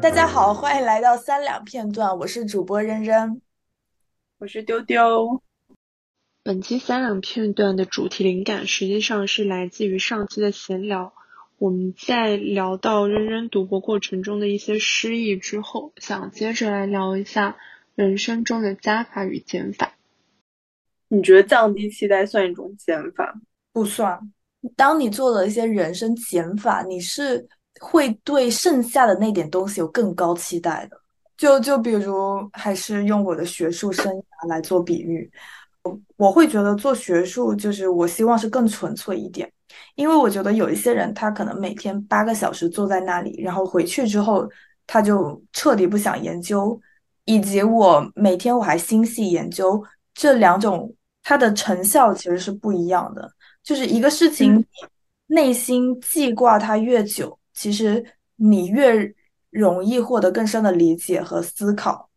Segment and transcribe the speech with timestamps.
[0.00, 3.40] 大家好，欢迎来到三两片段，我是主播扔扔，
[4.38, 5.42] 我是丢丢。
[6.42, 11.12] 本期三两片段的主题灵感实际上是来自于上期的闲聊。
[11.58, 17.56] 我们在聊到扔扔读博过程中的一些失意之后，想接着来聊一下
[17.94, 19.92] 人生中的加法与减法。
[21.12, 23.34] 你觉得降低期待算一种减法？
[23.72, 24.18] 不算。
[24.76, 27.46] 当你做了一些人生减法，你是
[27.80, 30.96] 会对剩下的那点东西有更高期待的。
[31.36, 35.30] 就就比如，还是用我的学术生涯来做比喻。
[35.82, 39.50] 我我会觉得做学术就是我希望是更纯粹一点，
[39.94, 44.46] 因为我觉得有一些人他可能每天八个小时坐在那里，然后回去之后
[44.86, 46.78] 他就彻底不想研究，
[47.24, 49.82] 以及我每天我还心系研究，
[50.12, 53.30] 这两种它的成效其实是不一样的。
[53.62, 54.64] 就是一个事情，
[55.26, 58.04] 内心记挂它越久，其实
[58.36, 59.12] 你越
[59.50, 62.08] 容易获得更深的理解和思考。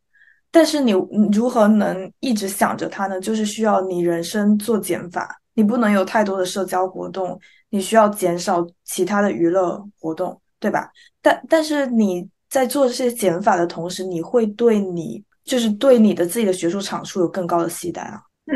[0.50, 0.92] 但是你
[1.32, 3.20] 如何能一直想着它呢？
[3.20, 10.92] 就是需要你人生做减法，你不能有太多的社交活动，你需要减少其他的娱乐活动，对吧？
[11.22, 18.22] 但但是你在做这些减法的同时，你会对你就是对你的自己的学术产出有更高的期待啊。
[18.46, 18.54] 嗯，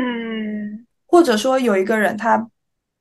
[1.08, 2.48] 或者说有一个人他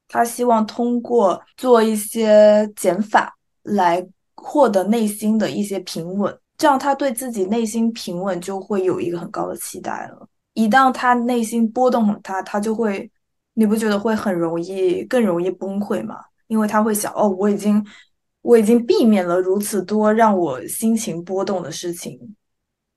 [0.07, 6.35] 他希望通过做一些减法来获得内心的一些平稳。
[6.57, 10.27] 这样，他对自己内心平稳就会有一个很高的期待了。
[10.53, 13.11] 一旦他内心波动很大，他就会，
[13.53, 16.15] 你不觉得会很容易更容易崩溃吗？
[16.47, 17.85] 因为他会想，哦，我已经，
[18.41, 22.17] 我已经避免了如此多让我心情波动的事情，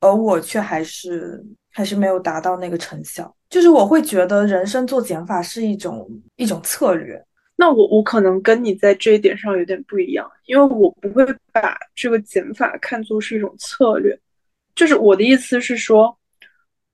[0.01, 3.35] 而我却还是还是没有达到那个成效。
[3.49, 7.21] 就是我会觉得人生做减法是一种一种策略。
[7.57, 14.19] 那我我可能跟你在这一点上有点不一样，因为我不会把这个减法看作是一种策略，
[14.75, 16.17] 就是我的意思是说，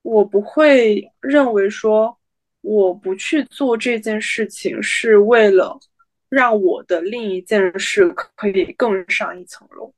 [0.01, 2.17] 我不会认为说
[2.59, 5.79] 我不去做这件事情是为了
[6.27, 9.93] 让我的另一件事可以更上一层楼。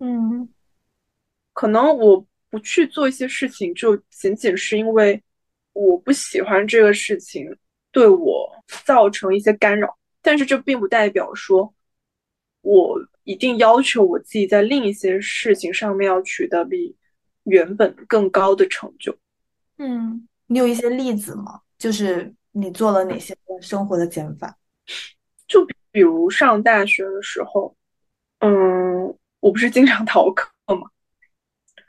[0.00, 0.48] 嗯，
[1.52, 5.20] 可能我不去做一些事情，就仅仅是因为
[5.72, 7.56] 我不喜欢这个事情。
[7.90, 8.50] 对我
[8.86, 11.74] 造成一些干扰，但是这并不代表说，
[12.62, 16.96] 我一定要求我自己在另一些事情上面要取得比
[17.44, 19.14] 原本更高的成就。
[19.76, 21.60] 嗯，你有一些例子吗？
[21.76, 24.56] 就是你做了哪些生活的减法？
[25.46, 27.76] 就比如上大学的时候，
[28.38, 29.06] 嗯，
[29.40, 30.88] 我不是经常逃课吗？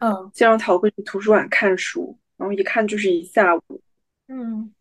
[0.04, 3.82] 嗯，经常逃课去图书馆看书，然后一看就是一下午。
[4.28, 4.74] 嗯。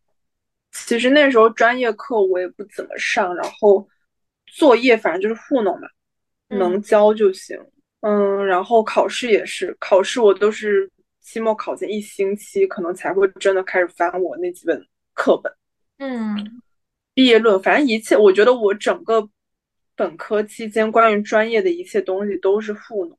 [0.72, 3.86] 其实那时候专业课我也不怎么上，然后
[4.46, 5.86] 作业反正就是糊弄嘛，
[6.48, 7.56] 能交就行。
[8.00, 10.90] 嗯，然后考试也是，考试我都是
[11.20, 15.52] 期末考前一星期可能才会真的开始翻我那几本课本。
[15.98, 16.62] 嗯，
[17.14, 19.28] 毕业论，反正一切，我觉得我整个
[19.94, 23.16] 本科期间关于专业的一切东西都是糊弄。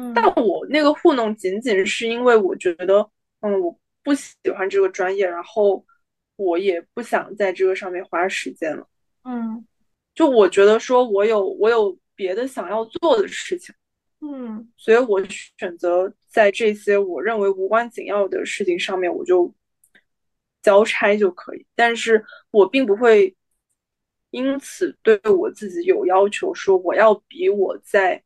[0.00, 3.08] 嗯，但我那个糊弄仅仅是因为我觉得，
[3.40, 5.84] 嗯，我不喜欢这个专业，然后。
[6.42, 8.88] 我也不想在这个上面花时间了，
[9.24, 9.62] 嗯，
[10.14, 13.74] 就我觉得说我有我有别的想要做的事情，
[14.22, 15.22] 嗯，所以我
[15.58, 19.54] 选择在这些我认为无关紧要的事情上面我就
[20.62, 23.36] 交差就可以，但是我并不会
[24.30, 28.22] 因此对我自己有要求，说我要比我在，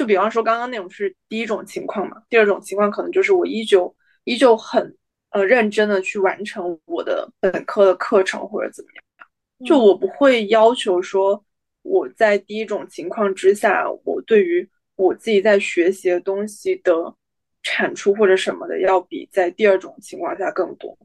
[0.00, 3.94] 就比方说刚刚那种是第一种情况嘛，第二种情况可能就是我依旧
[4.24, 4.96] 依旧很。
[5.32, 11.40] 呃，认真的去完成我的本科的课程或者怎么样，就我不会要求说
[11.82, 17.14] 我在第一种情况之下，我对于我自己在学习的东西的
[17.62, 20.98] 产出或者什么的，要比在第二种情况下更多。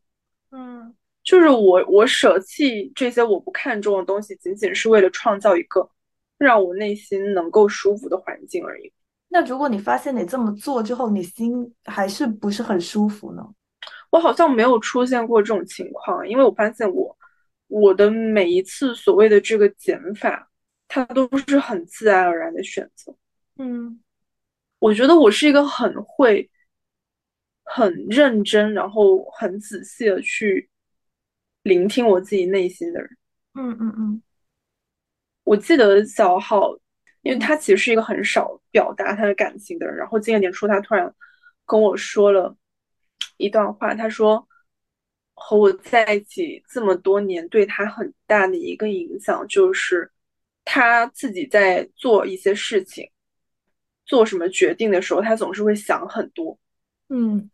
[0.50, 5.88] 嗯，就是我我舍弃这些我不看重的东西，仅仅是为了创造一个
[6.38, 8.92] 让我内心能够舒服的环境而已。
[9.28, 13.44] 那如果你发现你这么做之后，你心还是不是很舒服呢？
[14.12, 17.18] 我好像没有出现过这种情况，因为我发现我
[17.68, 20.50] 我的每一次所谓的这个减法，
[20.88, 23.14] 它都是很自然而然的选择。
[23.58, 24.00] 嗯，
[24.80, 26.50] 我觉得我是一个很会、
[27.64, 30.70] 很认真，然后很仔细的去
[31.64, 33.10] 聆听我自己内心的人。
[33.56, 34.22] 嗯嗯嗯。
[35.46, 36.78] 我记得小浩，
[37.22, 41.16] 因为他其实是一个很少表达他的感情的人，然后今年年初他突然
[41.66, 42.54] 跟我说了。
[43.38, 44.48] 一段话，他说
[45.36, 50.10] ：“和我在一起这么多年，对他很大的一个影响就是，
[50.64, 53.10] 他自己在做一些事情、
[54.06, 56.58] 做什么决定的时候，他总是会想很多。
[57.10, 57.52] 嗯，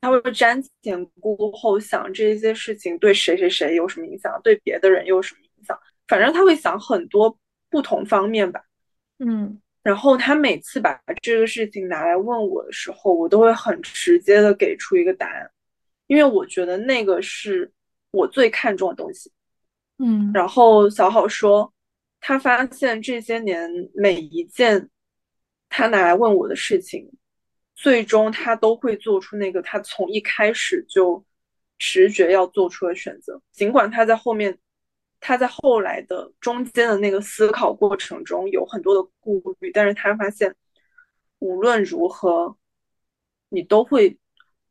[0.00, 5.41] 他会瞻前顾后，想这些事情对谁谁谁有什么影响，对别的人又有什么
[6.12, 7.34] 反正他会想很多
[7.70, 8.62] 不同方面吧。
[9.18, 15.50] 嗯，然后他每次把这个事情拿来问我的时候，我都会很直接的给出一个答案。
[16.08, 17.72] 因为我觉得那个是
[18.10, 19.32] 我最看重的东西，
[20.00, 21.72] 嗯，然后小好说，
[22.20, 24.90] 他发现这些年每一件
[25.70, 27.10] 他拿来问我的事情，
[27.74, 31.24] 最终他都会做出那个他从一开始就
[31.78, 34.58] 直觉要做出的选择，尽管他在后面，
[35.22, 40.54] 他在后来的中间的那个思考过程中有很多的顾虑，但是他发现
[41.38, 42.54] 无论如何，
[43.48, 44.18] 你都会。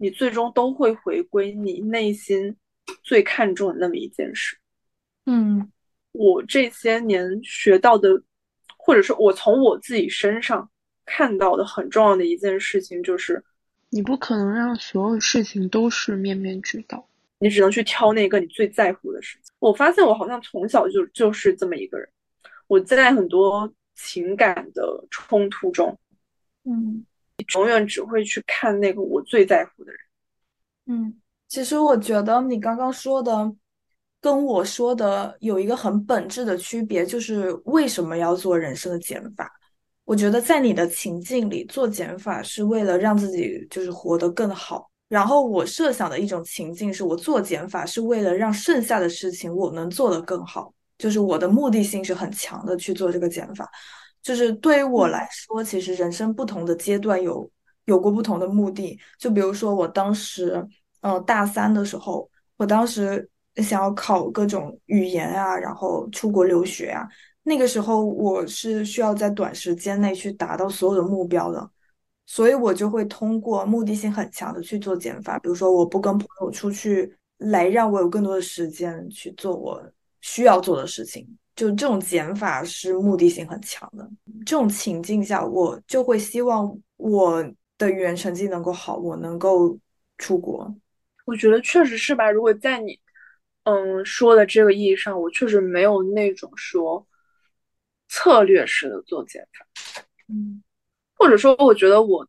[0.03, 2.57] 你最终都会回归你内心
[3.03, 4.57] 最看重的那么一件事。
[5.27, 5.71] 嗯，
[6.11, 8.09] 我这些年学到的，
[8.77, 10.67] 或者说我从我自己身上
[11.05, 13.45] 看到的很重要的一件事情，就是
[13.91, 17.07] 你不可能让所有事情都是面面俱到，
[17.37, 19.40] 你只能去挑那个你最在乎的事情。
[19.61, 22.09] 我发现我好像从小就就是这么一个人，
[22.67, 25.97] 我在很多情感的冲突中，
[26.65, 27.05] 嗯。
[27.55, 29.99] 永远只会去看那个我最在乎的人。
[30.85, 33.51] 嗯，其实我觉得你刚刚说的
[34.21, 39.51] 跟我说的有一个很本质的区别，就是为什么要做人生的减法？
[40.05, 44.90] 我觉得在你的情境里做减法是为了让自己就是活得更好。
[45.11, 53.69] 然后我设想的一种情境是我做减法是为了让剩下的事情我能做得更好，就是我的目的性是很强的去做这个减法。
[54.23, 57.51] 就是对于我来说，其实人生不同的阶段有
[57.87, 58.97] 有过不同的目的。
[59.19, 60.65] 就比如说，我当时，
[61.01, 67.05] 呃，大三的时候，我当时想要考各种语言啊，然后出国留学啊。
[67.43, 71.69] 那个时候，我是需要在短时间内去达到所有的目标的，
[72.33, 75.37] 所以我就会通过目的性很强的去做减法。
[75.39, 79.83] 比如说，我不跟朋友出去，来让我有更多的时间去做我
[80.21, 81.27] 需要做的事情。
[81.57, 84.09] 就这种减法是目的性很强的，
[84.45, 87.43] 这种情境下，我就会希望我
[87.77, 89.77] 的语言成绩能够好，我能够
[90.17, 90.73] 出国。
[91.25, 92.31] 我觉得确实是吧。
[92.31, 92.97] 如果在你
[93.65, 97.05] 嗯说的这个意义上，我确实没有那种说
[98.07, 99.65] 策略式的做减法，
[100.29, 100.63] 嗯，
[101.21, 102.27] 或者说，我觉得我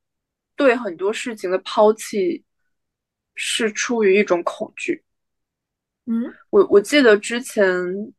[0.54, 2.44] 对很多事情的抛弃
[3.34, 5.02] 是出于一种恐惧。
[6.04, 8.12] 嗯，我我记得之前。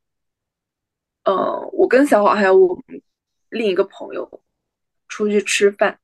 [1.26, 3.02] 呃，我跟小好还有我们
[3.48, 4.44] 另一个朋友
[5.08, 5.98] 出去吃饭，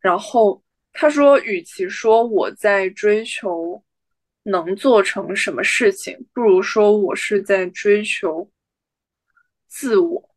[0.00, 0.62] 然后
[0.92, 3.82] 他说，与其说我在追求
[4.44, 8.48] 能做成什么事情，不如说我是在追求
[9.66, 10.30] 自我，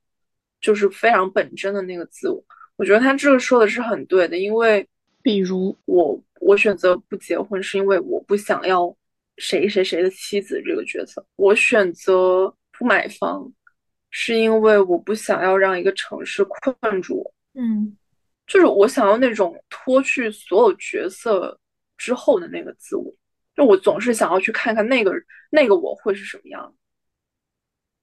[0.60, 2.44] 就是非常本真的那个自我。
[2.78, 4.88] 我觉得他这个说的是很对的，因为
[5.22, 8.96] 比如我我选择不结婚，是因为我不想要
[9.38, 13.52] 谁谁谁的妻子这个角色；我选择不买房。
[14.18, 17.98] 是因为我不想要让一个城市困住我，嗯，
[18.48, 21.60] 就是我想要那种脱去所有角色
[21.98, 23.14] 之后的那个自我，
[23.58, 25.12] 就我总是想要去看看那个
[25.50, 26.74] 那个我会是什么样，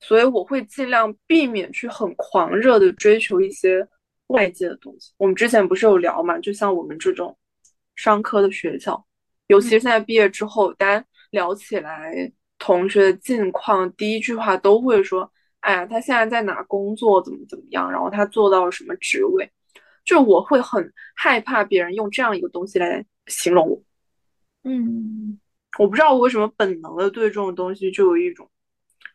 [0.00, 3.88] 所以我会尽量避免去很狂热的追求一些
[4.32, 5.12] 外界的东西。
[5.16, 7.36] 我们之前不是有聊嘛，就像我们这种
[7.94, 9.02] 商科的学校，
[9.46, 15.30] 尤其是现在毕业之后，大家聊起来同学的近况，第一句话都会说。
[15.62, 17.22] 哎呀，他现在在哪工作？
[17.22, 17.88] 怎么怎么样？
[17.88, 19.48] 然后他做到了什么职位？
[20.04, 23.80] 就我会很害怕别人用这样一个东西来形容我。
[24.64, 25.38] 嗯，
[25.78, 28.50] 我不知道我为什么本能的对这种东西就有一种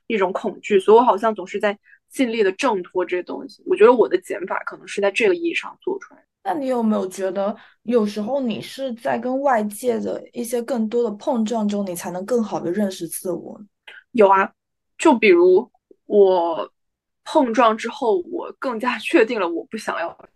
[0.07, 1.77] 一种恐惧，所以我好像总是在
[2.09, 3.63] 尽力的挣脱这些东西。
[3.65, 6.23] 我觉得我的减法可能是在这个意义上做出来。
[6.43, 13.59] 那你有没有觉得，有时候你是在跟外界的一些更多的碰撞中，你才能更好的认识自我？
[14.11, 14.51] 有啊，
[14.97, 15.69] 就比如。
[16.09, 16.71] 我
[17.25, 20.29] 碰撞之后，我更加 确定了我不想要的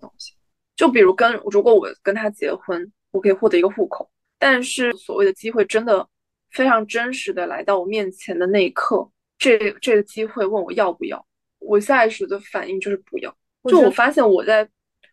[0.00, 0.32] 东西。
[0.76, 6.08] 就比如跟如果我跟他结婚，我可以获得一个户口，但是所谓的机会真的
[6.52, 11.26] 非常真实的来到我面前的那一刻，这这个机会问我要不要，
[11.58, 13.36] 我下意识的反应就是不要。
[13.64, 14.68] 就我发现我在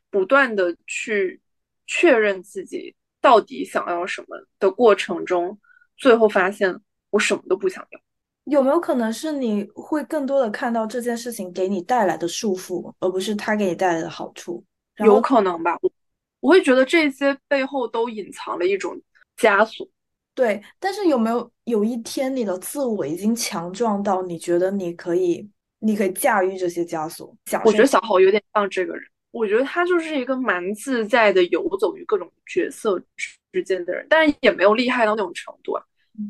[0.10, 1.42] 不断的去
[1.88, 4.28] 确认自己到底想要什么
[4.60, 5.60] 的过程中，
[5.98, 8.00] 最后发现我什么都不想要。
[8.46, 14.64] 有没有可能是你会更多的看到这件事情给你带来的束缚，而不是它给你带来的好处？
[14.98, 15.92] 有可能吧，我
[16.42, 19.02] 我会觉得这些背后都隐藏了一种
[19.38, 19.88] 枷锁。
[20.36, 25.48] 对，但是有没有有一天你的自我已经强壮到你觉得你可以，
[25.78, 27.38] 你可以驾驭这些枷锁？
[27.64, 33.00] 我觉得小豪有点像这个人，我觉得他就是一个蛮自在的游走于各种角色
[33.52, 35.84] 之间的人，但是也没有厉害到那种程度啊，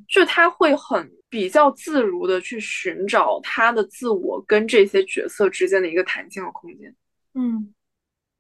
[0.10, 6.94] 就他会很比较自如的去寻找他的自我跟这些角色之间的一个弹性的空间。
[7.36, 7.74] 嗯，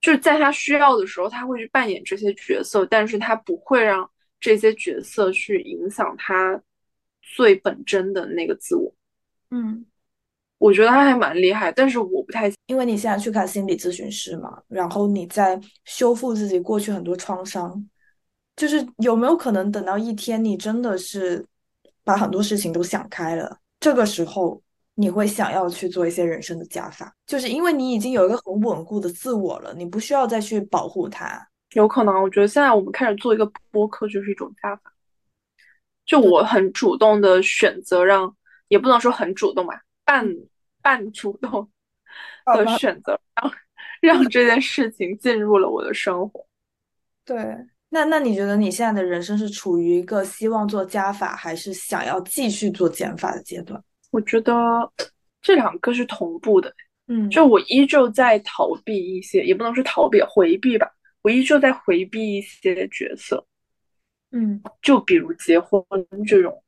[0.02, 4.10] 就是在他需要的时候，他会去扮演这些角色，但是他不会让。
[4.44, 6.62] 这些角色去影响他
[7.22, 8.94] 最本真的那个自我，
[9.52, 9.86] 嗯，
[10.58, 17.90] 我觉得他还蛮厉害，但是我不太，因为你现在去看心理咨询师嘛，然后你在修复自己过去很多创伤，
[18.58, 21.46] 就是有没有可能等到一天你真的是
[22.04, 24.62] 把很多事情都想开了，这个时候
[24.96, 31.48] 你会想要去做一些人生的加法，就是因为你已经有一个很稳固的自我了，你不需要再去保护它。
[31.74, 34.94] 有可能，我觉得现在我们开始做一个播客就是一种加法。
[36.06, 38.36] 就我很主动的选择让，
[38.68, 40.28] 也不能说很主动吧，半
[40.82, 41.70] 半主动
[42.46, 43.54] 的选择让
[44.02, 46.46] 让这件事情进入了我的生活。
[47.26, 47.36] 对，
[47.90, 53.82] 那那你觉得你现在的人生是处于一个希望做加法，还是想要继续做减法的阶段？
[54.12, 54.54] 我觉得
[55.42, 56.74] 这两个是同步的。
[57.08, 60.86] 嗯，就我依旧在逃避一些，也不能说逃避，回避吧。
[61.24, 63.48] 我依旧在回避一些角色，
[64.32, 65.82] 嗯，就比如结婚
[66.28, 66.64] 这种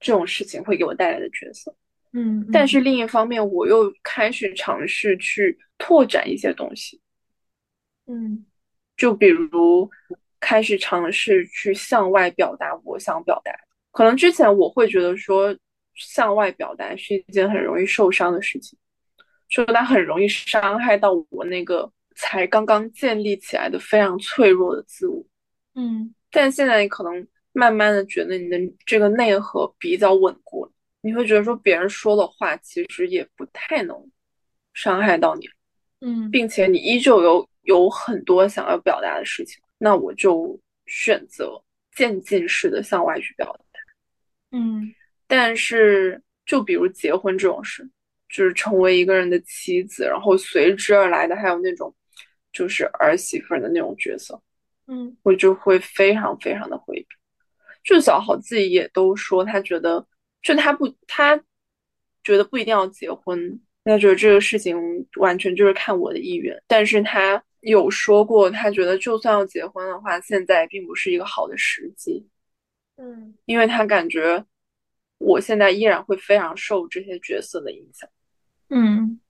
[0.00, 1.76] 这种事情会给我带来的角色，
[2.12, 2.80] 嗯，但是。
[2.80, 6.98] 另一方面，我又开始尝试去拓展一些东西，
[8.06, 8.46] 嗯，
[8.96, 9.90] 就比如
[10.40, 13.52] 开始尝试去向外表达我想表达。
[13.90, 15.54] 可能之前我会觉得说
[15.94, 18.78] 向外表达是一件很容易受伤的事情，
[19.50, 21.92] 说它很容易伤害到我那个。
[22.16, 25.24] 才刚刚建立起来的非常脆弱的自我，
[25.74, 33.96] 嗯，但现在你可能慢慢的觉得你的这个内核比较稳固了，你会觉得说别人说的话其实也不太能
[34.74, 35.48] 伤害到你，
[36.00, 41.62] 嗯，并且你依旧有有很多想要表达的事情，那我就选择
[41.94, 43.80] 渐进式的向外去表达，
[44.58, 44.92] 嗯，
[45.26, 47.88] 但是就比如结婚这种事，
[48.28, 51.94] 就是成为一个人的妻子，然后随之而来的还有那种。
[52.52, 54.40] 就是儿媳妇的那种角色，
[54.86, 57.06] 嗯，我就会非常非常的回避。
[57.84, 60.04] 就小豪自己也都说，他觉得
[60.42, 61.36] 就他不，他
[62.24, 64.76] 觉得不一定要结婚，他觉得这个事情
[65.16, 66.60] 完全就是看我的意愿。
[66.66, 72.26] 但是他有说过，他觉得就算要结婚的话，现在并不是一个好的时机，
[72.96, 74.44] 嗯，因为他感觉
[75.18, 78.08] 我现在依然会非常受这些角色的影响，
[78.70, 79.20] 嗯。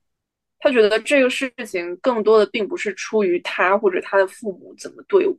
[0.61, 5.35] 他觉得这个事情更多的并不是出于他或者他的父母怎么对我，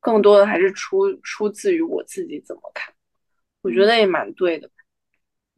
[0.00, 2.92] 更多的还是出出自于我自己怎么看。
[3.60, 4.70] 我觉得也蛮对的。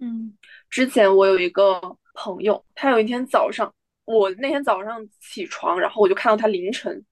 [0.00, 0.36] 嗯，
[0.68, 1.80] 之前我有一个
[2.14, 3.72] 朋友，他有一天早上，
[4.04, 7.04] 我那天早上起床，然后我就看到他凌晨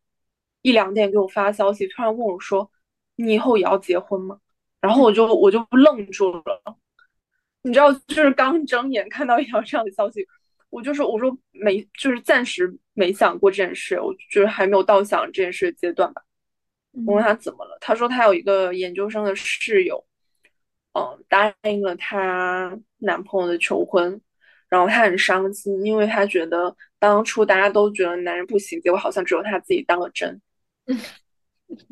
[0.62, 2.68] 一两点给我发消息，突然问我说
[3.14, 4.40] ：“你以后也要结婚吗？”
[4.82, 6.76] 然后我就我就愣住了。
[7.62, 10.26] 你知道，就是刚睁眼看到一条这样的消息。
[10.70, 16.22] 我就是，我说没，就是暂时没想过这件事，我就是还没有到想这件事的阶段吧。
[17.06, 20.04] 我问他怎么了，他说他有一个研究生的室友，
[20.92, 24.20] 嗯，答应了她男朋友的求婚，
[24.68, 30.40] 然后他很伤心，因为他觉得当初大家都觉得男人不行，结果好像只有他自己当了真。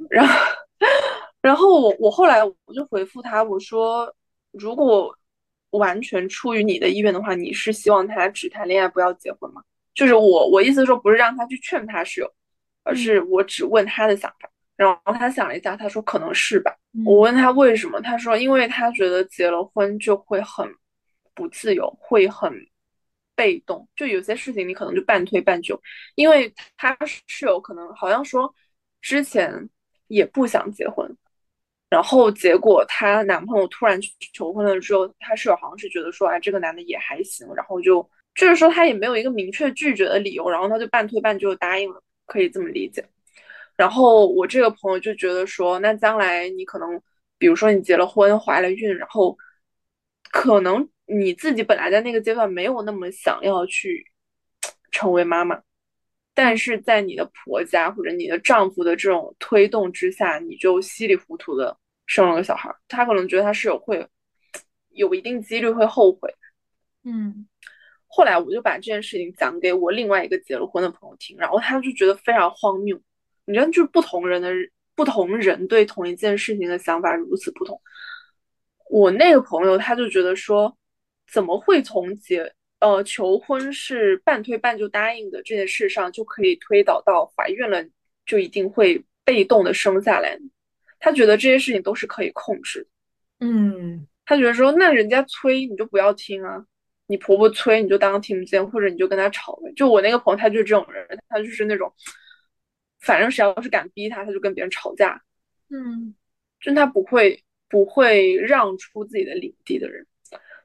[0.08, 0.34] 然后，
[1.42, 4.14] 然后我我后来我就回复他，我说
[4.52, 5.17] 如果。
[5.70, 9.62] 完全出于你的意愿的话，你是希望他只谈恋爱不要结婚吗？
[9.94, 12.32] 就是我我意思说不是让他去劝他室友，
[12.84, 14.50] 而是我只问他的想法。
[14.76, 16.72] 然后他想了一下，他说可能是吧。
[17.04, 20.68] 我问他为什么，他说因为他觉得结了婚就会很
[21.34, 22.52] 不自由，会很
[23.34, 25.80] 被动，就有些事情你可能就半推半就。
[26.14, 26.96] 因为他
[27.26, 28.54] 室友可能好像说
[29.00, 29.68] 之前
[30.06, 31.12] 也不想结婚。
[31.90, 33.98] 然后结果她男朋友突然
[34.32, 43.04] 求婚了之后，她室友好像是觉得说，哎，这个男的也还行，然后就就是说她也没有一个明确拒绝的理由，然后她就半推半就答应了，可以这么理解。
[43.76, 47.00] 然后我这个朋友就觉得说，那将来你可能，
[47.38, 49.38] 比如说你结了婚，怀了孕，然后
[50.30, 54.04] 可能你自己本来在那个阶段没有那么想要去
[54.90, 55.62] 成为妈妈。
[56.38, 61.76] 但是在你的婆家或者你的丈夫的这种推动之下，你就稀里糊涂的
[62.06, 62.72] 生了个小孩。
[62.86, 64.06] 他可能觉得他室友会
[64.90, 66.32] 有一定几率会后悔。
[67.02, 67.48] 嗯，
[68.06, 72.96] 后来我就把这件事情讲给我另外一个结了婚的朋友听，然后他就觉得非常荒谬。
[73.44, 74.48] 你知道，就是不同人的
[74.94, 77.82] 不同人对同一件事情的想法如此不同。
[78.88, 80.78] 我那个朋友他就觉得说，
[81.32, 87.84] 怎么会从结呃求婚是半推半就答应的这件事上就可以推导到怀孕了
[88.24, 90.38] 就一定会被动的生下来？
[91.00, 93.46] 他觉得这些事情都是可以控制的。
[93.46, 96.64] 嗯，他觉得说，那人家催你就不要听啊，
[97.06, 99.72] 你婆婆催你就当听不见，或者你就跟他吵呗。
[99.76, 101.92] 就我那个朋友，他就是这种人，他就是那种，
[103.00, 105.22] 反正谁要是敢逼他，他就跟别人吵架。
[105.70, 106.14] 嗯，
[106.60, 110.04] 就他不会不会让出自己的领地的人。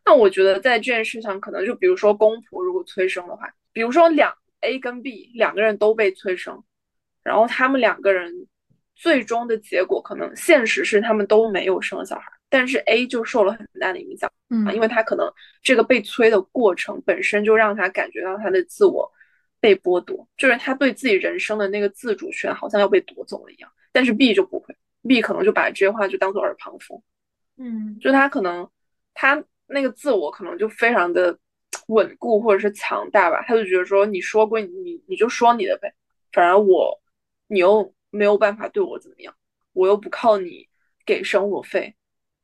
[0.05, 6.63] 那我觉得在这件事上，可能就比如说公婆如果催生的话，比如说两 A 跟 B 两个人都被催生，
[7.23, 8.47] 然后他们两个人
[8.95, 12.31] 最终的结果可能现实是他们都没有生小孩。
[12.49, 15.27] 但是 A 就受了很大的影响，嗯，因为他可能
[15.63, 19.11] 这个被催的过程本身就让他感觉到他的自我
[19.59, 23.71] 被剥夺，就是他对自己人生的那个自主权好像要被夺走了一样。
[23.91, 24.75] 但是 B 就不会
[25.07, 27.01] ，B 可能就把这些话就当做耳旁风，
[27.57, 28.69] 嗯，就他可能
[29.15, 31.37] 他那个自我可能就非常的
[31.87, 35.93] 稳固或者是强大吧，他就觉得说你说归你你你就说你的呗，
[36.31, 37.01] 反正我
[37.47, 39.35] 你又没有办法对我怎么样，
[39.73, 40.67] 我又不靠你
[41.05, 41.95] 给生活费。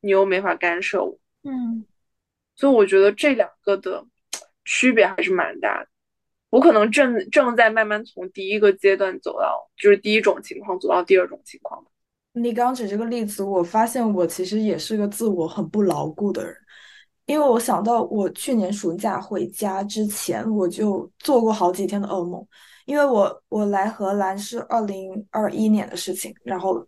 [0.02, 1.84] 你又没法干涉我，嗯，
[2.56, 4.02] 所以我觉得这两个的
[4.64, 5.90] 区别还是蛮大的。
[6.48, 11.84] 我可能正正在慢慢从第一个阶段走到，就是第一种情况走到第二种情况。
[12.32, 16.56] 你刚举这个例子，我发现我其实也是个自我很不牢固的人，
[17.30, 22.44] 因为我想到我去年暑假回家之前，我就做过好几天的噩梦，
[22.86, 26.84] 因为我我来荷兰是二零二一年的事情，然后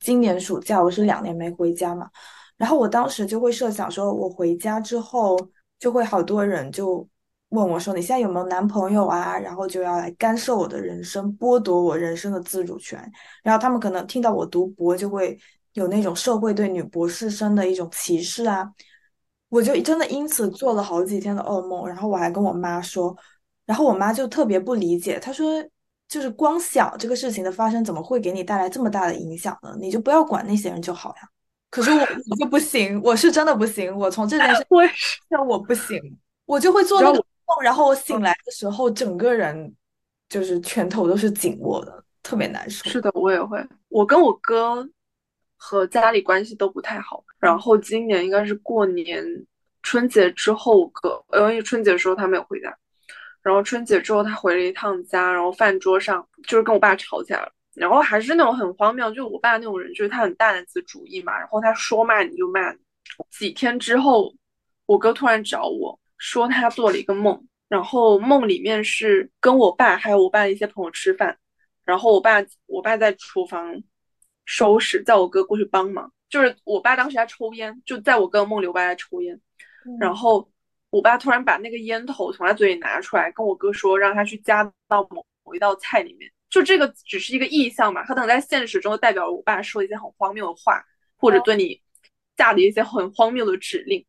[0.00, 2.08] 今年暑假我是两年没回家嘛。
[2.56, 5.38] 然后我当时就会设想说，我回家之后
[5.78, 7.06] 就会好多人就
[7.50, 12.98] 问我说：“你现在有没有男朋友啊？”然后就要来干涉我的人生，剥夺我人生的自主权。
[13.42, 15.38] 然后他们可能听到我读博，就会
[15.74, 18.72] 有那种社会对女博士生的一种歧视啊。
[19.52, 21.86] 我就真的因此做了好几天的噩梦。
[21.86, 23.14] 然后我还跟我妈说，
[23.66, 25.62] 然后我妈就特别不理解，她说
[26.08, 29.76] ：“就是光想这个事情的发生，怎么会给你带来这么大的影响呢？
[29.78, 31.28] 你就不要管那些人就好呀。”
[31.68, 31.98] 可是我
[32.30, 33.94] 我就不行，我是真的不行。
[33.94, 36.00] 我从这件事， 我也是，我不行，
[36.46, 39.74] 我就会做那个梦，然后我醒来的时候，整个人
[40.30, 42.88] 就是拳头都是紧握的，特别难受。
[42.88, 43.62] 是的，我也会。
[43.88, 44.88] 我跟我哥
[45.56, 49.24] 和家里关系都不太好，然后今年应该是过年
[49.82, 52.74] 春节之后，我哥，因为春节的时候他没有回家，
[53.42, 57.52] 然后春节之后他回了一趟家，然后饭桌上就是跟我爸吵起来了。
[57.74, 61.38] 然后还是那种很荒谬，就我爸那种人，就是他很大男子主义嘛。
[61.38, 62.78] 然后他说骂你就骂你。
[63.30, 64.32] 几天之后，
[64.84, 71.36] 我哥突然找我说他做了一个梦，然后梦里面是跟我爸还有我爸的一些朋友吃饭，
[71.84, 73.82] 然后我爸我爸在厨房
[74.44, 76.12] 收拾，叫我哥过去帮忙。
[76.28, 79.40] 就是我爸当时在抽烟，就在我哥梦里，我爸在抽烟。
[79.98, 80.50] 然后
[80.90, 86.30] 我爸突然把那个烟头从他嘴里拿出来，跟我哥说让他去加到某某一道菜里面。
[86.50, 90.84] 就这个只是一个意象嘛，他可能在现实中代表我爸说一些很荒谬的话，
[91.16, 91.80] 或者对你
[92.36, 94.04] 下的一些很荒谬的指令。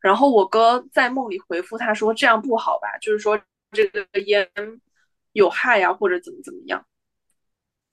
[0.00, 2.96] 然后我哥在梦里回复他说：“这样不好吧？
[2.98, 4.50] 就是说这个烟
[5.32, 6.84] 有害呀，或者怎么怎么样。”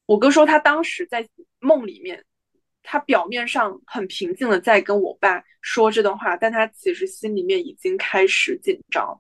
[0.08, 1.28] 我哥说他当时在
[1.60, 2.26] 梦里面，
[2.84, 9.20] 他表面上很平静的在跟我爸说这段话，但他其实心里面已经开始紧张。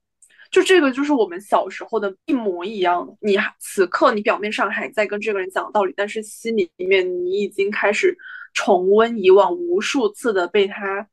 [0.51, 8.17] 就这个就是我们小时候的一模一样的，你此刻你表面上还在跟这个人讲道理，但是心里面你已经开始
[8.53, 11.07] 重温以往无数次的被他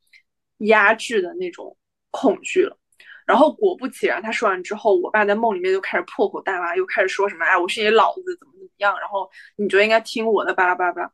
[0.59, 1.77] 压制的那种
[2.11, 2.79] 恐惧了。
[3.27, 11.11] 然后果不其然，他说完之后，我爸在梦里面就开始破口大骂，又开始说什么哎，我是你老子怎么怎么样，然后你就应该听我的巴拉巴拉巴。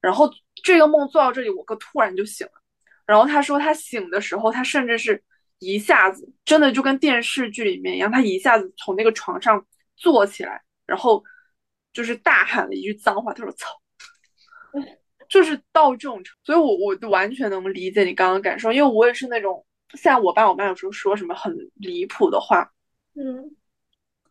[0.00, 0.28] 然后
[0.62, 2.52] 这个梦做到这里，我哥突然就醒了。
[3.04, 5.22] 然后他说他醒的时候，他甚至是。
[5.64, 11.22] 一下子真的就跟电视剧里面一样，他一下子从那个床上坐起来，然后
[11.92, 13.68] 就是大喊了一句脏话，他说“操”，
[15.30, 22.68] 就是到这种程度，所以我我完全能理解你刚刚感受，因为我也是那种像我爸我妈有时候说什么很离谱的话，
[23.14, 23.56] 嗯，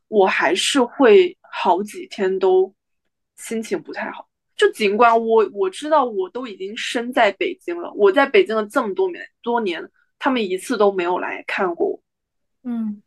[0.10, 2.76] 我还是会好几天都
[3.38, 4.28] 心情不太好，
[4.62, 9.90] 就尽管我我知道我都已经身在北京了，我在北京了这么多年多年。
[10.24, 12.00] 他们一次都没有来看过我，
[12.62, 13.02] 嗯，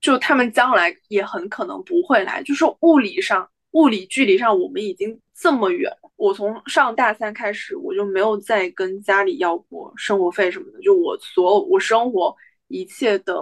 [0.00, 2.42] 就他们将来也很可能不会来。
[2.42, 5.92] 就是物理上、物理距离上，我们已经这么远。
[6.16, 10.80] 我从上大三开始，我就没有再跟家里要过生活费什么的。
[10.80, 12.34] 就我所有我生活
[12.68, 13.36] 一切的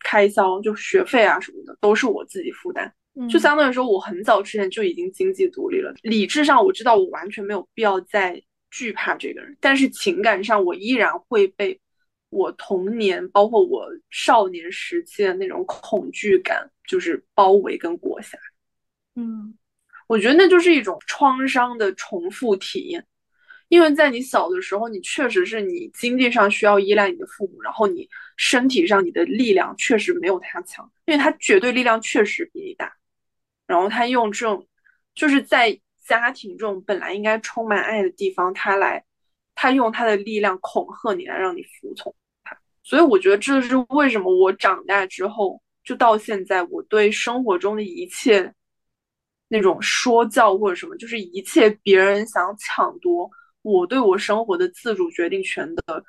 [0.00, 2.90] 开销，就学费啊什么的，都是我自己负担。
[3.30, 5.92] 就相当于说，我很早之前就已经经济独立了。
[6.02, 11.78] 理智上我知道我完全没有必要再惧怕这个人，但是情感上我依然会被
[12.30, 18.38] 我童年，包括我少年时期的那种恐惧感，就是包围跟裹挟。
[19.14, 19.54] 嗯，
[20.06, 23.04] 我觉得那就是一种创伤的重复体验。
[23.68, 32.94] 因为在你小的时候，你确实是你经济上需要依赖你的父母，然后你身体上你的力量确实没有他强，因为他绝对力量确实比你大。
[33.66, 34.66] 然后他用这种，
[35.14, 39.04] 就是在家庭这种本来应该充满爱的地方，他来，
[39.54, 42.56] 他用他的力量恐吓你，来让你服从他。
[42.82, 48.52] 所以我觉得这就是为什么我长大之后，就到现在，我对生活中的一切
[49.48, 53.30] 那种说教或者什么，就是一切别人想抢夺。
[53.62, 56.04] 我对我生活的自主决定权的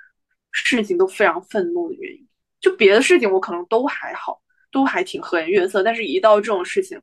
[0.52, 2.28] 事情都非常愤怒的原因，
[2.60, 7.00] 就别的事情我可能都还好，都还挺和颜悦色，但是一到这种事情，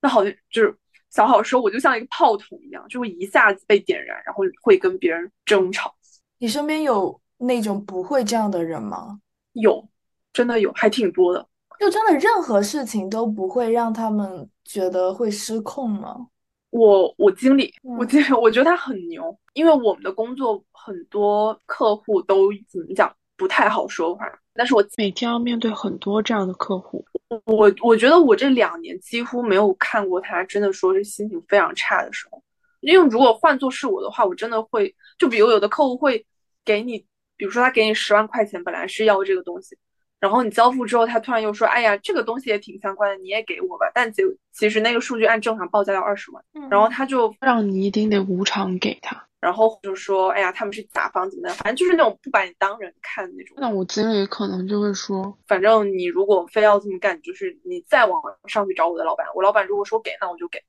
[0.00, 0.76] 那好像就是
[1.10, 5.94] 小好说，我就像一个炮筒一样，就会一下子被点燃，然后会跟别人争吵。
[6.38, 9.20] 你身边有那种不会这样的人吗？
[9.54, 9.88] 有，
[10.32, 11.46] 真的有，还挺多的。
[11.80, 16.26] 就真的任何事情都不会让他们觉得会失控吗？
[16.70, 24.26] 我我经理， 我经理，我觉得他很牛，因为我们的工作很多客户都怎么讲不太好说话，
[24.58, 27.04] 但是我每天要面对很多这样的客户，
[27.44, 32.42] 我我觉得我这两年几乎没有看过他真的说是心情非常差的时候，
[32.80, 36.26] 因为如果换做是我的话，我真的会就比如有的客户会
[36.64, 36.98] 给你，
[37.36, 39.78] 比如说他给你十万块钱，本来是要这个东西。
[40.18, 44.20] 然后你交付之后，他突然又说：“哎呀，这个东西也挺相关的，你也给我吧。”但其
[44.52, 51.56] 其实那个数据按正常报价要二十万，然后他就让你一定得无偿给他，然后就说：“哎呀，他们是甲方怎么样？
[51.56, 60.62] 反正就是那种不把你当人看那种。”那我经理可能就会说：“反正你如果非要这么干，就是你再往上去找我的老板，我老板如果说给，那我就给。”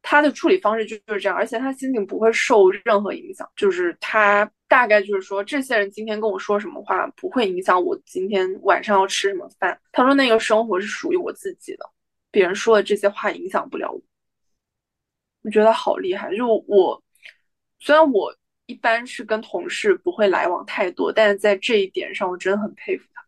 [0.00, 4.50] 他的处理方式就就是这样，而且他心情不会受任何影响，就是他。
[4.70, 9.80] 大概就是说，这些人今天跟我说什么话，不会影响我今天晚上要吃什么饭。
[9.92, 11.90] 他说那个生活是属于我自己的，
[12.30, 13.98] 别人说的这些话影响不了我。
[15.40, 17.02] 我觉得好厉害，就我
[17.78, 18.34] 虽然我
[18.66, 23.24] 一般是跟同事不会来往太多，但是在这一点上，我真的很佩服他。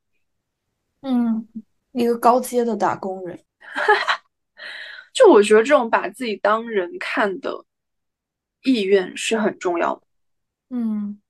[1.03, 1.49] 嗯，
[1.93, 3.39] 一个高阶的打工人，
[5.15, 7.65] 就我觉得这种把自己当人看的
[8.63, 10.03] 意愿是很重要的。
[10.71, 11.21] 嗯。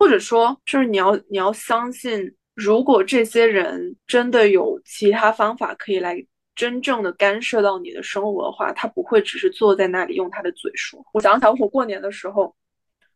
[0.00, 6.24] 或者说，就是你要你要相信，如果这些人真的有其他方法可以来
[6.58, 11.00] 真正的干涉到你的生活的话，他不会只是坐在那里用他的嘴说。
[11.12, 12.52] 我想想，我过年的时候，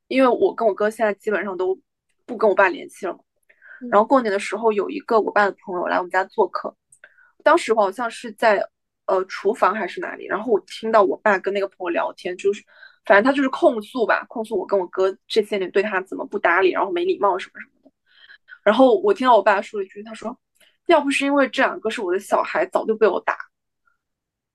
[0.06, 1.76] 因为我跟我哥现在基本上都
[2.24, 3.18] 不跟我爸联系了嘛。
[3.90, 6.72] 然后过年的时候，有一个我爸的朋友来我们家做客，
[7.42, 8.64] 当时我好像是在
[9.06, 12.62] 呃厨房还是哪里，然后我听到我爸跟那个朋友聊天，就是。
[13.04, 17.90] 反正他就是控诉吧，控诉我跟我哥这些年对他怎么不搭理，然后没礼貌什么什么的。
[18.62, 20.38] 然后我听到我爸说了一句，他说
[20.86, 23.36] ：“要不是因为这两个是我的小孩，早就被我打。”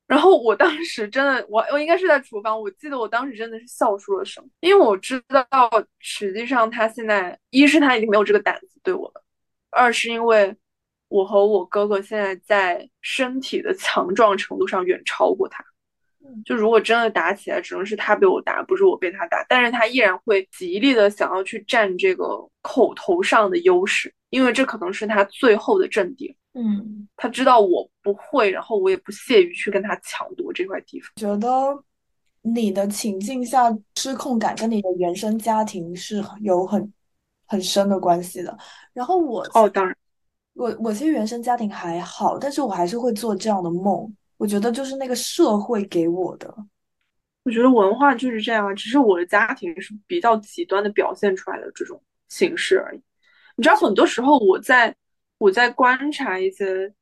[0.07, 9.21] 然后我当时真的，我我应该是在厨房，我记得我当时真的是笑出了声，因为我知道实际上他现在一是他已经没有这个胆子对我了，
[9.69, 10.55] 二是因为
[11.09, 15.61] 我和我哥哥现在在身体的强壮程度上远超过他。
[16.45, 19.45] 就如果真的打起来，只能是他被我打，不是我被他打。
[19.49, 22.25] 但是他依然会极力的想要去占这个
[22.61, 26.35] 口头上的优势，因为这可能是他最后的阵地。
[26.53, 31.09] 嗯，他知道我不会，然后我也不屑于去跟他抢夺这块地方。
[31.15, 31.83] 觉得
[32.41, 36.91] 你的情境下失控感跟你的原生家庭是有很
[37.45, 38.57] 很深的关系的。
[38.93, 39.95] 然后我哦，当然，
[40.53, 44.11] 我我其实原生家庭还好，但是我还是会做这样的梦。
[44.37, 46.53] 我觉得就是那个社会给我的，
[47.43, 53.01] 我觉得文化就是这样，只是我的家庭是比较极端的表现出来的这种形式而已。
[53.55, 54.95] 你知道，很多时候我在
[55.39, 56.93] 我在观察一些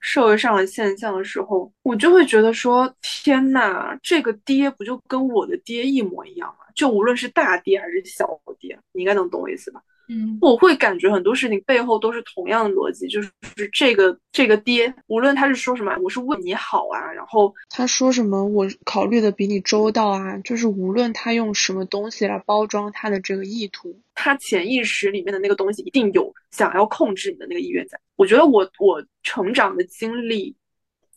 [0.00, 6.66] 社会上的现象的时候，我就会觉得说：天呐，这个爹不就跟我的爹一模一样吗？
[6.76, 9.82] 就无论是大爹还是小爹，你应该能懂我意思吧？
[10.08, 13.30] 嗯，我会感觉很多事情背后都是同样的逻辑，就是
[13.72, 28.00] 这个这个爹，无论他是说什么，我是为你好啊，然后他说什么，我考虑的比你周到啊，就是无论他用什么东西来包装他的这个意图，他潜意识里面的那个东西一定有想要控制你的那个意愿在。
[28.16, 30.56] 我觉得我我成长的经历，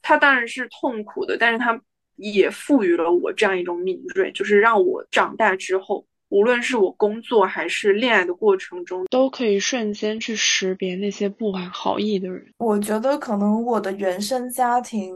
[0.02, 1.82] 他当然是痛苦的，但是他
[2.18, 6.06] 也赋予了我这样一种敏锐，就是让我长大之后。
[6.32, 12.54] 无论是我工作还是恋爱的过程中，都可以瞬间去识别那些不怀好意的人。
[12.58, 15.14] 我觉得可能我的原生家庭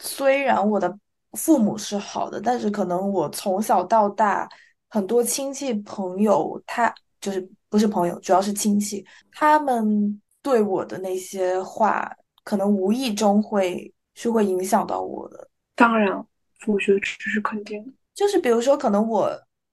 [0.00, 0.98] 虽然我的
[1.32, 4.48] 父母是好的，但是可能我从小到大，
[4.88, 12.10] 很多亲戚朋友，他就是不是朋友，主要是亲戚，他们对我的那些话，
[12.42, 15.48] 可能无意中会是会影响到我的。
[15.76, 16.12] 当然，
[16.66, 17.92] 我觉得这是肯定的。
[18.12, 19.30] 就是比如说，可能我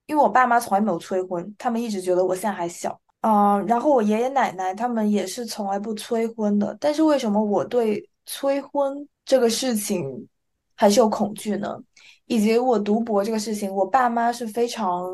[0.07, 10.27] 因为我爸妈从来没有催婚，他们一直觉得我现在还小啊、然后我爷爷奶奶他们也是从来不催婚的，但是为什么我对催婚这个事情
[10.75, 11.77] 还是有恐惧呢？
[12.25, 15.05] 以及我读博这个事情，我爸妈是非常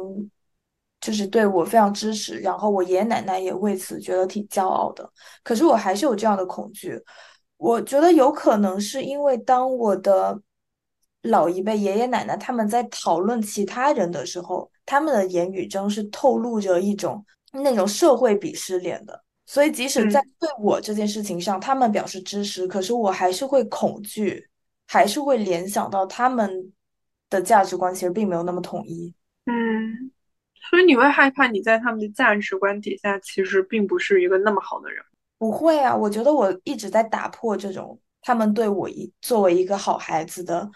[1.01, 5.09] 就是对我非常支持，然后我爷爷奶奶也为此觉得挺骄傲的，
[5.43, 7.01] 可是我还是有这样的恐惧。
[7.57, 10.39] 我觉得有可能是因为当我的
[11.23, 19.23] 老一辈爷爷奶奶他们在讨论其他人的时候，他们的言语中是透露着一种那种社会鄙视链的。
[19.45, 24.47] 所以即使在嗯对我这件事情上，他们表示支持，可是我还是会恐惧，
[24.87, 26.71] 还是会联想到他们
[27.29, 29.13] 的价值观其实并没有那么统一。
[29.45, 30.11] 嗯，
[30.69, 35.03] 所以你会害怕你在他们的价值观底下，其实并不是一个那么好的人。
[35.37, 40.71] 不会啊，我觉得我一直在打破这种他们对我一作为一个好孩子的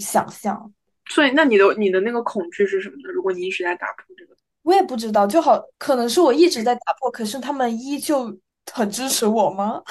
[0.00, 0.72] 想象。
[1.10, 3.10] 所以，那你的你的那个恐惧是什么呢？
[3.12, 8.32] 如果你一直在打破这个，我也不知道，就好，可能是我一直在打破，可是他们依旧
[8.72, 9.82] 很支持我吗？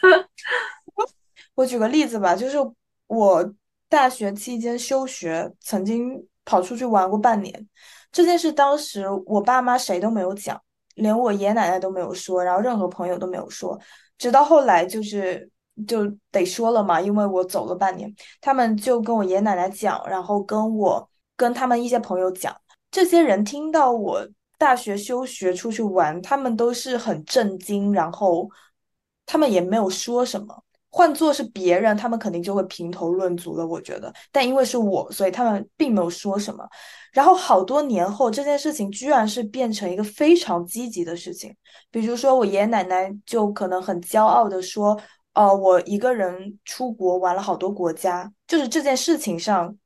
[1.54, 2.56] 我举个例子吧，就是
[3.06, 3.54] 我
[3.88, 7.68] 大学期间休学，曾经跑出去玩过半年。
[8.10, 10.60] 这件事当时我爸妈谁都没有讲，
[10.94, 13.78] 连我爷爷奶奶都没有说，然后任何朋友都没有说，
[14.16, 15.48] 直到后来就是
[15.86, 22.54] 就得说了嘛，因为我走了半年，他们就跟我爷爷奶奶讲，然后跟我跟他们一些朋友讲，
[22.90, 24.26] 这些人听到我
[24.58, 28.48] 大学休学出去玩，他们都是很震惊，然后
[29.26, 30.62] 他们也没有说什么。
[30.90, 34.14] 换做是别人，他们肯定就会评头论足了，我觉得。
[34.30, 36.64] 但因为是我，所以他们并没有说什么。
[37.12, 41.52] 然后好多年后，这件事情居然是变成一个非常积极的事情。
[41.90, 44.96] 比如说，我爷爷奶奶就可能很骄傲的说
[45.34, 49.76] ：“哦，我一个人出国玩了好多国家。”就是这件事情上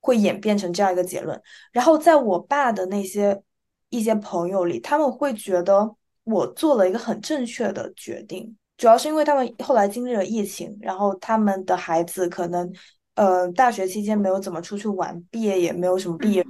[0.00, 1.40] 会演变成这样一个结论。
[1.72, 3.40] 然后在我爸的那些
[3.90, 8.56] 一些朋友里，他们会觉得我做了一个很正确的决定。
[8.76, 12.72] 主要是因为他们后来经历了疫情，然后他们的孩子可能，
[13.16, 16.46] 呃，大学期间没有怎么出去玩，毕业也没有什么毕业，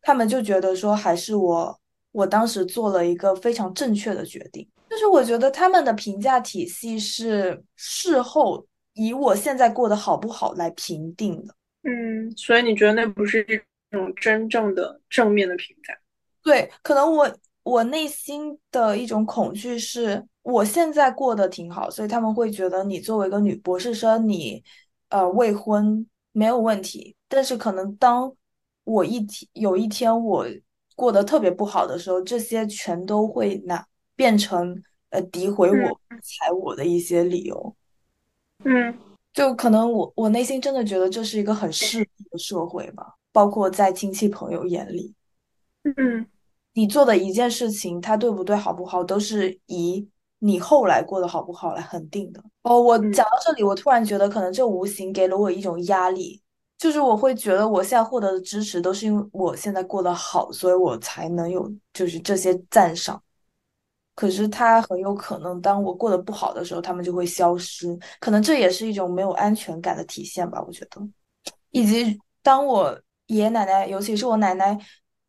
[0.00, 1.80] 他们就觉得说还是我，
[2.16, 4.66] 我当时做了一个非常正确的决定。
[4.88, 11.54] 就是我觉得他们的评价体系是事后以我现在过得好不好来评定的。
[11.82, 13.60] 嗯，所以你觉得那不是一
[13.94, 15.92] 种真正的正面的评价？
[16.42, 17.30] 对，可能我
[17.64, 24.64] 我内心的一种恐惧是，我现在过得挺好，所以他们会觉得你作为一个女博士生，你
[25.10, 27.14] 呃未婚没有问题。
[27.28, 28.32] 但是可能当
[28.84, 30.46] 我一天有一天我
[30.96, 37.76] 过得特别不好的时候，这些全都会拿变成呃诋毁嗯我、踩我的一些理由。
[38.64, 38.92] 嗯
[39.32, 45.14] 就可能我我内心真的觉得这是一个很势利的社会吧，包括在亲戚朋友眼里。
[45.84, 46.26] 嗯
[46.72, 52.42] 你做的一件事情，它对不对、好不好，都是以你后来过得好不好来恒定的。
[52.62, 56.40] 哦，我嗯讲到这里，我突然觉得，可能这无形给了我一种压力，
[56.78, 63.22] 就是我会觉得我现在获得的支持都是因为我现在过得好，所以我才能有就是这些赞赏。
[64.14, 67.86] 可是他很有可能，当我过得不好的时候，他们就会消失。
[68.18, 71.00] 可能这也是一种没有安全感的体现吧，我觉得。
[71.70, 74.78] 以及当我爷爷奶奶，尤其是我奶奶，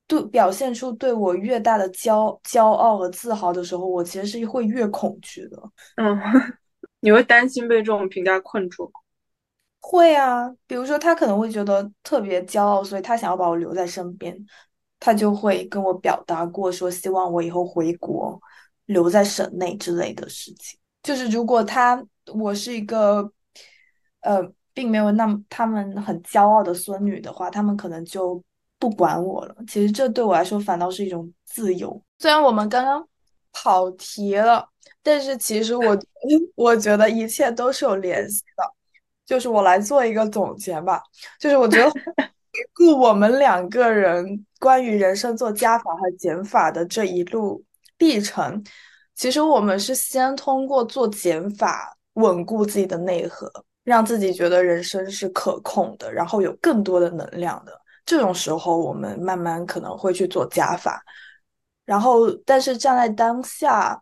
[0.07, 5.57] 对表现出对我越大的骄骄傲和自豪的时候，我其实是会越恐惧的。
[5.97, 6.17] 嗯，
[7.01, 8.89] 你会担心被这种评价困住？
[9.89, 14.37] 会啊，比如说他可能会觉得特别骄傲，所以他想要把我留在身边，
[14.99, 18.37] 他就会跟我表达过说希望我以后回国，
[18.87, 20.77] 留在省内之类的事情。
[21.03, 23.31] 就是如果他我是一个
[24.19, 24.41] 呃，
[24.73, 28.43] 并没有那么他们很骄傲的孙女的话，他们可能就
[28.77, 29.55] 不管我了。
[29.69, 32.03] 其实这对我来说反倒是一种自由。
[32.19, 33.07] 虽然我们刚刚
[33.53, 34.67] 跑题了，
[35.01, 35.97] 但是其实我
[36.55, 38.76] 我觉得一切都是有联系的。
[39.27, 41.03] 就是我来做一个总结吧，
[41.37, 41.99] 就是我觉得回
[42.73, 47.61] 顾我们两个人关于人生做加法和减法的这一路
[47.97, 48.63] 历程，
[49.15, 53.51] 其实我们是先通过做减法稳固自己的内核，
[53.83, 57.73] 让自己觉得人生是可控的，然后有更多的能量的。
[58.05, 61.03] 这种时候，我们慢慢可能会去做加法，
[61.83, 63.99] 然后但是站在当下，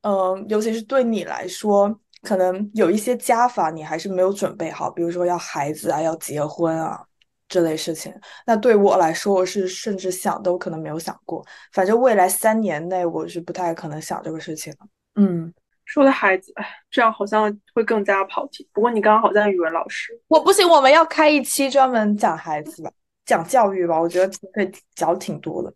[0.00, 2.00] 嗯、尤其是对你来说。
[2.22, 7.04] 可能有一些加法你还是没有准备好，比如说要孩子啊，要结婚啊
[7.48, 8.14] 这类事情。
[8.46, 11.44] 那对我来说，我是甚至想都可能没有想过。
[11.72, 14.78] 反正未来三年内，我是不太可能想这个事情的。
[15.16, 15.52] 嗯，
[15.84, 18.66] 说的孩子，哎，这样好像会更加跑题。
[18.72, 22.90] 不过你刚刚好像语文老师，我不行，我们要开一期专门讲孩子吧，
[23.26, 25.72] 讲教育吧，我觉得可以讲挺多的。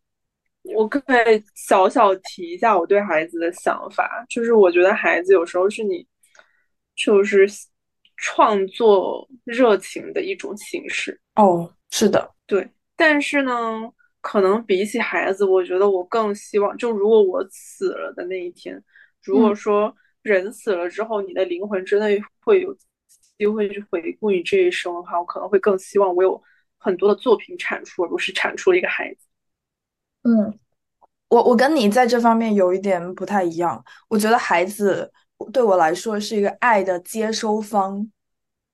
[0.74, 6.04] 我可以小小提一下我对孩子的想法，就是我觉得孩子有时候是你，
[6.96, 7.46] 就是
[8.16, 11.20] 创作热情的一种形式。
[11.36, 12.68] 哦，是的，对。
[12.96, 13.52] 但是呢，
[14.22, 18.82] 可能比起孩子，我觉得我更希望，就如果我死了的那一天，
[19.22, 22.08] 如果说人死了之后，你的灵魂真的
[22.40, 22.74] 会有
[23.36, 26.42] 机会去回顾你这一生的话，我可能会更希望我有
[26.78, 29.26] 很多的作品产出，而不是产出了一个孩子。
[30.22, 30.58] 嗯，
[31.28, 33.84] 我我跟你在这方面有一点不太一样。
[34.08, 35.12] 我觉得孩子
[35.52, 38.10] 对我来说是一个爱的接收方，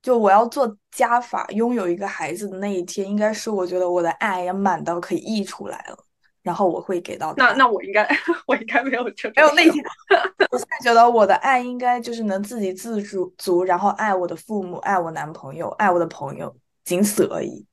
[0.00, 5.96] 就我要做加法，拥有一个孩子的那一天，应该是我觉得我的爱要满到可以溢出来了，
[6.42, 7.46] 然后我会给到他。
[7.46, 8.08] 那那我应该
[8.46, 9.84] 我应该没有这没有那天。
[10.50, 17.66] 我现在觉得我的爱应该就是能自给自足足，然后爱我的父母，爱我男朋友，爱我的朋友，仅此而已。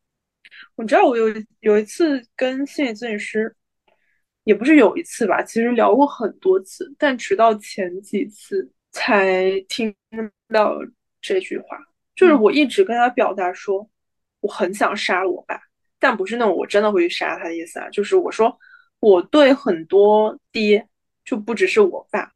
[0.75, 1.25] 我知道我有
[1.59, 3.55] 有一次跟心理咨询师。
[4.45, 9.95] 也不是有一次吧，其实聊过很多次，但直到前几次才听
[10.49, 10.77] 到
[11.21, 11.77] 这句话。
[12.15, 13.89] 就是我一直跟他表达说，
[14.41, 15.59] 我很想杀了我爸，
[15.99, 17.89] 但不是那种我真的会去杀他的意思啊。
[17.89, 18.57] 就是我说
[18.99, 20.87] 我对很多爹，
[21.23, 22.31] 就不只是我爸，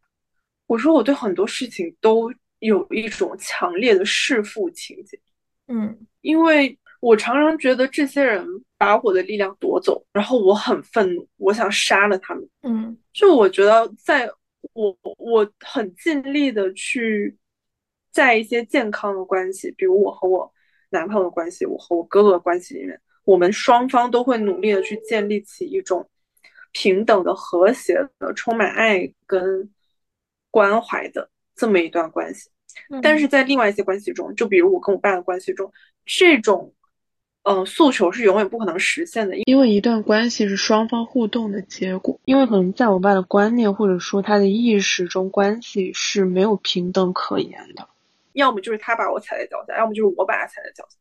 [0.68, 5.20] 我说我对很多事情都有一种强烈的弑父情节。
[5.68, 6.78] 嗯，因为。
[7.04, 12.50] 我常常觉得这些人把我的力量夺走，然后我很愤怒，我想杀了他们。
[12.62, 14.26] 嗯，就我觉得，在
[14.71, 17.38] 我我很尽力的去
[18.12, 20.49] 在一些健康的关系，比如我和我
[20.89, 26.10] 男朋友的关系，我和我哥哥的关系里面，我们双方都会努力的去建立起一种
[26.71, 29.69] 平等的、和谐的、充满爱跟
[30.49, 32.49] 关怀的这么一段关系。
[33.02, 35.71] 但是在另外一些关系中，就比如我跟我爸的关系中，
[36.06, 36.73] 这种。
[37.44, 42.18] 嗯，诉求是永远不可能实现的，因为一段关系是双方互动的结果。
[42.24, 47.86] 因为可能在我爸的观念或者说他的意识中，关系是没有平等可言的，
[48.32, 50.96] 要么就是他把我踩在脚下，要么就是我把他踩在脚下。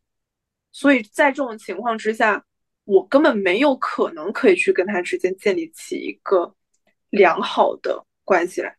[0.72, 2.44] 所以在这种情况之下，
[2.86, 6.52] 我根本没有可能可以去跟他之间建立起一个
[7.10, 8.76] 良好的关系来。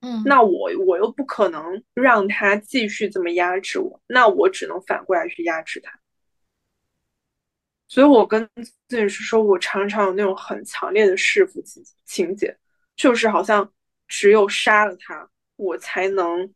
[0.00, 5.92] 嗯，那我我又不可能让他继续这么压制我，那我只能反过来去压制他。
[7.94, 8.44] 所以，我跟
[8.88, 12.52] 咨询师说，我常常有那种很强烈的弑父情情节，
[12.96, 13.72] 就是好像
[14.08, 16.52] 只有杀了他，我才能，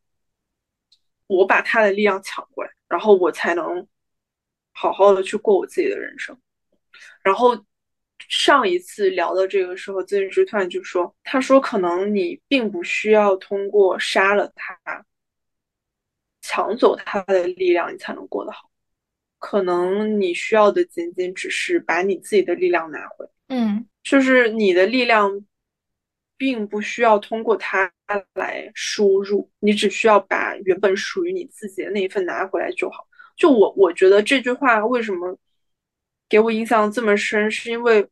[1.28, 3.86] 我把他的力量抢过来，然后我才能
[4.72, 6.36] 好好的去过我自己的人生。
[7.22, 7.64] 然后
[8.28, 14.76] 上一次聊到这个时候，咨询师突然就说：“他说，可能你并不需要通过杀了他，
[16.40, 18.67] 抢走他的力量，你才能过得好。”
[19.38, 25.44] 可能你需要的仅仅只是把你自己的力量拿回，嗯，就是你的力量，
[26.36, 27.90] 并不需要通过它
[28.34, 33.06] 来输入，你只需要把原本属于你自己的那一份拿回来就好。
[33.36, 35.38] 就我我觉得这句话为什么
[36.28, 38.06] 给我印象这么深，是因为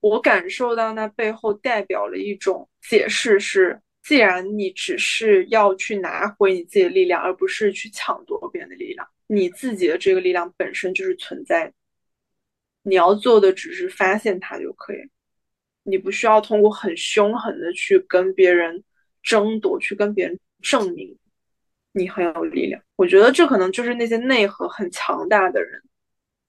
[0.00, 3.80] 我感受到那背后代表了一种解释是。
[4.02, 11.72] 既然你只是要去拿回你自己的力量，而不是去抢夺别人的力量，你自己的这个力量本身就是存在。
[12.82, 14.96] 你要做的只是发现它就可以，
[15.84, 18.82] 你不需要通过很凶狠的去跟别人
[19.22, 21.16] 争夺，去跟别人证明
[21.92, 22.82] 你很有力量。
[22.96, 25.80] 我觉得这可能就是那些内核很强大的人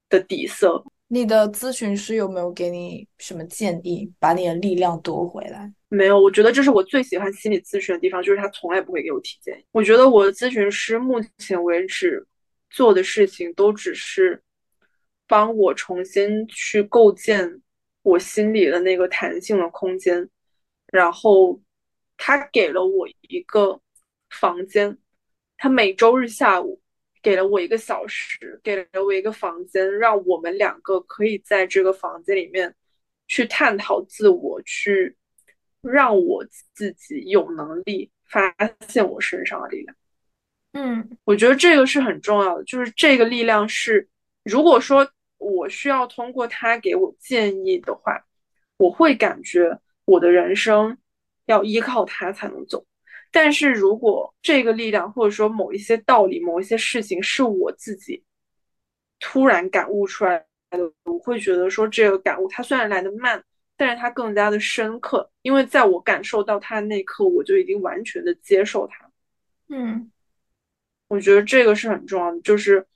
[0.09, 0.83] 的底色。
[1.07, 5.71] 你的咨询师有没有给你什么建议，把你的力量夺回来？
[5.89, 9.65] 没有，我觉得这是我最喜欢心理咨询的地方，就是他从来不会给我提建议。
[9.71, 12.25] 我觉得我的咨询师目前为止
[12.71, 14.41] 做的事情都只是
[15.27, 17.61] 帮我重新去构建
[18.01, 20.27] 我心里的那个弹性的空间，
[20.87, 21.61] 然后
[22.17, 23.79] 他给了我一个
[24.31, 24.97] 房间，
[25.57, 26.81] 他每周日下午。
[27.23, 32.75] 给了我一个小时，给了我一个房间，让我们两个可以在这个房间里面
[33.27, 35.15] 去探讨自我，去
[35.81, 36.43] 让我
[36.73, 38.51] 自己有能力发
[38.87, 39.95] 现我身上的力量。
[40.73, 44.07] 嗯，我觉得这个是很重要的，就是这个力量是，
[44.43, 45.07] 如果说
[45.37, 48.23] 我需要通过他给我建议的话，
[48.77, 50.97] 我会感觉我的人生
[51.45, 52.85] 要依靠他才能走。
[53.31, 58.23] 但是如果这个力量或者说某一些道理、某一些事情是我自己
[59.19, 63.43] 突然感悟出来的，我会觉得说这个感悟它虽然来的慢，
[63.77, 69.09] 但是它更加的深刻，因为在我感受到它的那一刻，我就已经完全的接受它。
[69.69, 70.11] 嗯，
[71.11, 72.87] 我觉得这个是很重要的，就是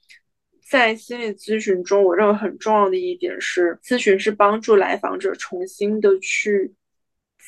[0.66, 6.74] 在心理咨询中，我认为很重要的一点是，咨询是帮助来访者重新的去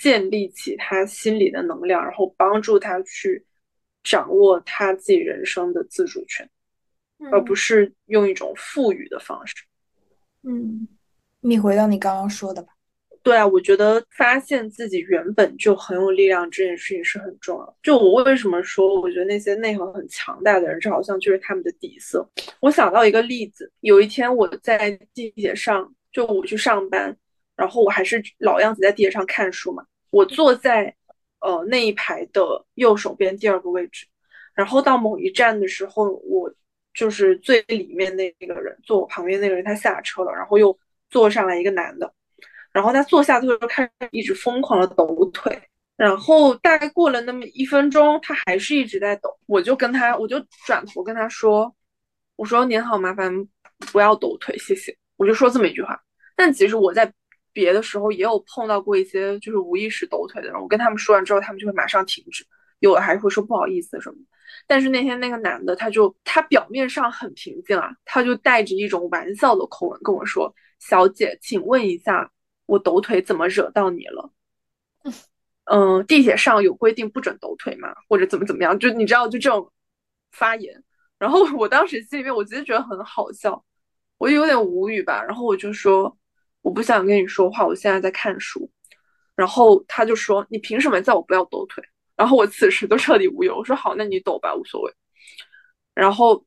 [0.02, 3.46] 建立起他心理的能量，然后帮助他去
[4.04, 6.50] 掌握他自己人生的自主权，
[7.32, 9.56] 而不是用一种赋予的方式。
[10.44, 10.86] 嗯，
[11.40, 12.74] 你回到你刚刚说的吧。
[13.28, 17.78] 对啊，我觉得发现自己原本就很有力量这件事情是很重要。
[17.84, 22.26] 就我为什么说，我觉得那些内核很强大的人，这好像就是他们的底色。
[22.62, 27.14] 我想到一个例子，有一天我在地铁上，就我去上班，
[27.58, 29.84] 然后我还是老样子在地铁上看书嘛。
[30.10, 30.96] 我坐在
[31.42, 34.06] 呃那一排的右手边第二个位置，
[34.56, 36.50] 然后到某一站的时候，我
[36.94, 42.14] 就是最里面那个人坐我旁边那个人他下车了，然后又坐上来一个男的。
[42.78, 45.60] 然后他坐下之后就开始一直疯狂的抖腿，
[45.96, 49.36] 然后大概过了那么一分钟，他还是一直在抖。
[49.48, 51.76] 我就跟他，我就转头跟他说
[52.38, 53.34] ：“我说您好，麻烦
[53.92, 56.00] 不要抖腿，谢谢。”我就说这么一句话。
[56.36, 57.12] 但其实我在
[57.52, 62.46] 别的时候也有碰到过一些就是无意识抖腿的人，我跟他们说完之后，他们就会马上停止，
[62.78, 64.18] 有的还会说不好意思什么。
[64.68, 72.32] 但是那天那个男的，他就他表面上很平静啊，他就带着一种玩笑的口吻跟我说：“小姐，请问一下。”
[72.68, 74.32] 我抖腿怎么惹到你了？
[75.64, 77.94] 嗯，地铁上有规定不准抖腿吗？
[78.08, 78.78] 或者怎么怎么样？
[78.78, 79.74] 就你知道，就这种
[80.32, 80.84] 发言。
[81.18, 83.66] 然后我当时心里面，我其实觉得很好笑，
[84.20, 85.24] 我有点无语吧。
[85.24, 86.16] 然后我就说，
[86.62, 88.70] 我不想跟你说话，我现在在看书。
[89.36, 91.84] 然后他就说，你凭什么叫我不要抖腿？
[92.16, 93.50] 然后我此时都彻底无语。
[93.50, 94.94] 我说好，那你抖吧，无所谓。
[95.96, 96.46] 然后。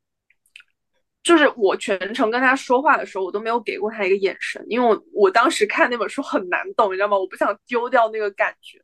[1.22, 7.18] 就是我全程跟他说话的时候，我都没有给过他一个眼神，因为我我当时看那本书很难懂，你知道吗？
[7.18, 8.80] 我不想丢掉那个感觉，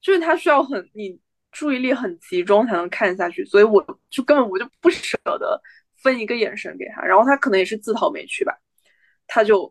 [0.00, 1.20] 就是他需要很你
[1.52, 5.60] 注意力很集中才能看下去，所以我就根本我就不舍得
[6.02, 8.58] 分一个眼神给他，然后他可能也是自讨没趣吧，
[9.26, 9.70] 他就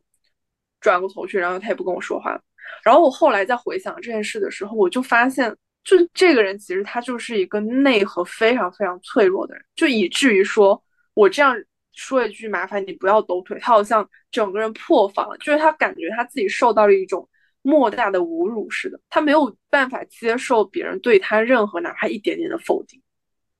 [0.80, 2.40] 转过头去，然后他也不跟我说话。
[2.84, 5.50] 然后我后来在回想这件事的时候，我就发现，
[5.84, 10.80] 就这个人其实他就是一个内核非常非常脆弱的人，就以至于说
[11.16, 11.58] 我这样。
[11.98, 17.28] 说一句麻烦你不要抖腿，他好像整个人破防了，就是他感觉他自己受到了一种
[17.64, 23.02] 莫大的侮辱似的，他没有办法接受别人对他任何哪怕一点点的否定。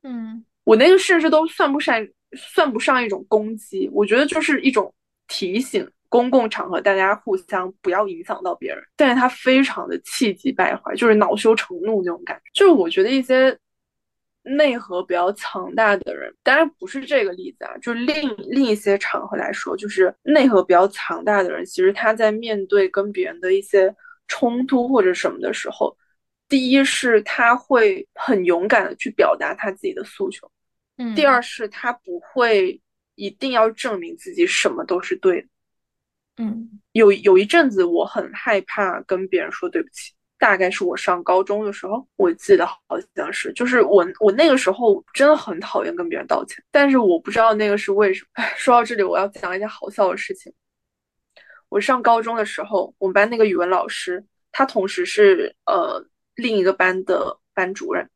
[0.04, 4.94] 嗯，我那个甚至都算不上算不上一种攻击，我觉得就是一种
[5.28, 8.82] 提醒，公共场合大家互相不要影响到别人。
[8.96, 13.58] 但是他非常的气急败坏，就是恼羞成怒那种感觉，就是我觉得一些。
[14.56, 23.94] 内核比较强大的人，当然不是这个例子啊，就是另另一些场合来说，就是内核比较强大的人，其实他在面对跟别人的一些
[24.28, 25.98] 冲突或者什么的时候，
[26.48, 30.50] 第一是他会很勇敢的去表达他自己的诉求，
[30.98, 32.82] 嗯，第二是他不会
[33.16, 35.48] 一定要证明自己什么都是对的，
[36.38, 40.14] 嗯，有有一阵子我很害怕跟别人说对不起。
[40.40, 42.78] 大概是我上高中的时候，我记得好
[43.16, 48.44] 像是，就是我我那个时候真的很讨厌跟别人道歉，但是我不知道那个是为什么。
[48.56, 50.54] 说到这里，我要讲一件好笑的事情。
[51.70, 58.08] 我上高中的时候，我们班那个语文老师，他同时是呃另一个班的班主任，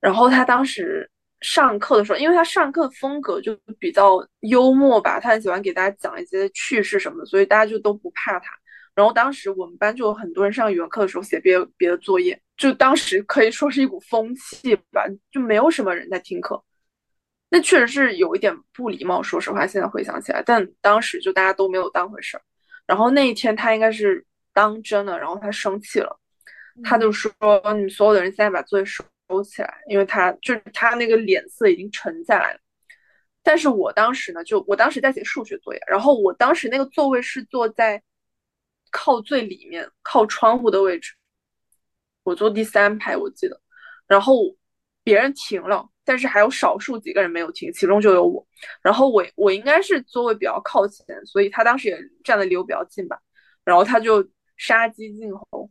[0.00, 1.10] 然后他当时
[1.40, 8.59] 上课的时候，因为他上课风格就比较幽默吧，他很喜欢给大家讲一些趣事什么的，所以大家就都不怕他。
[8.94, 16.62] 然后当时我们班就有很多人上语文课的时候写别别的作业，就当时可以说是一股风气吧，就没有什么人在听课。
[17.48, 22.42] 那确实是有一点不礼貌，说实话，现在回想起来，但当时就大家都没有当回事儿。
[22.86, 26.20] 然后那一天他应该是当真了，然后他生气了，
[26.84, 27.32] 他就说
[27.74, 29.02] ：“你们所有的人现在把作业收
[29.42, 32.60] 起来，因为他就是他那个脸色已经沉下来了。”
[33.42, 38.02] 但是我当时呢，就我当时在写数学作业，然后我当时那个座位是坐在。
[38.90, 41.14] 靠最里面，靠窗户的位置，
[42.22, 43.60] 我坐第三排，我记得。
[44.06, 44.54] 然后
[45.02, 48.46] 别人停了，但是还有少数几个人没有停，其中就有我。
[48.82, 53.18] 然后我我应该是座位比较靠前，所以他当时也站的离我比较近吧。
[53.64, 55.70] 然后他就杀鸡儆猴，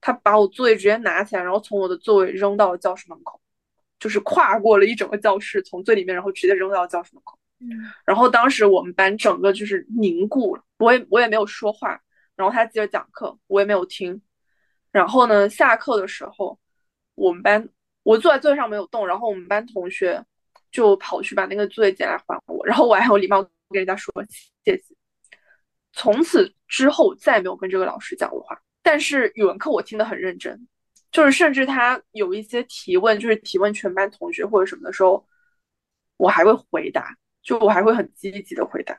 [0.00, 3.40] 他把我座位直接拿起来，然后从我的座位扔到了教室门口，
[3.98, 7.38] 就是跨过了一整个教室，从最里面，然后直接扔到了教室门口。
[7.60, 7.68] 嗯。
[8.06, 12.00] 然后当时我们班整个就是凝固了，我也我也没有说话。
[12.36, 14.20] 然后他接着讲课，我也没有听。
[14.90, 16.58] 然后呢，下课的时候，
[17.14, 17.68] 我们班
[18.02, 20.24] 我坐在座位上没有动，然后我们班同学
[20.70, 24.12] 就跑去把那个作业捡来还我，然后我还有礼貌跟人家说
[24.64, 24.94] 谢谢。
[25.92, 30.66] 从此之后再也没有跟这个老师讲过话，但是语文课我听得很认真，
[31.10, 35.26] 就是甚至他有一些提问，就是提问全班同学或者什么的时候，
[36.16, 38.98] 我还会回答，就我还会很积极的回答，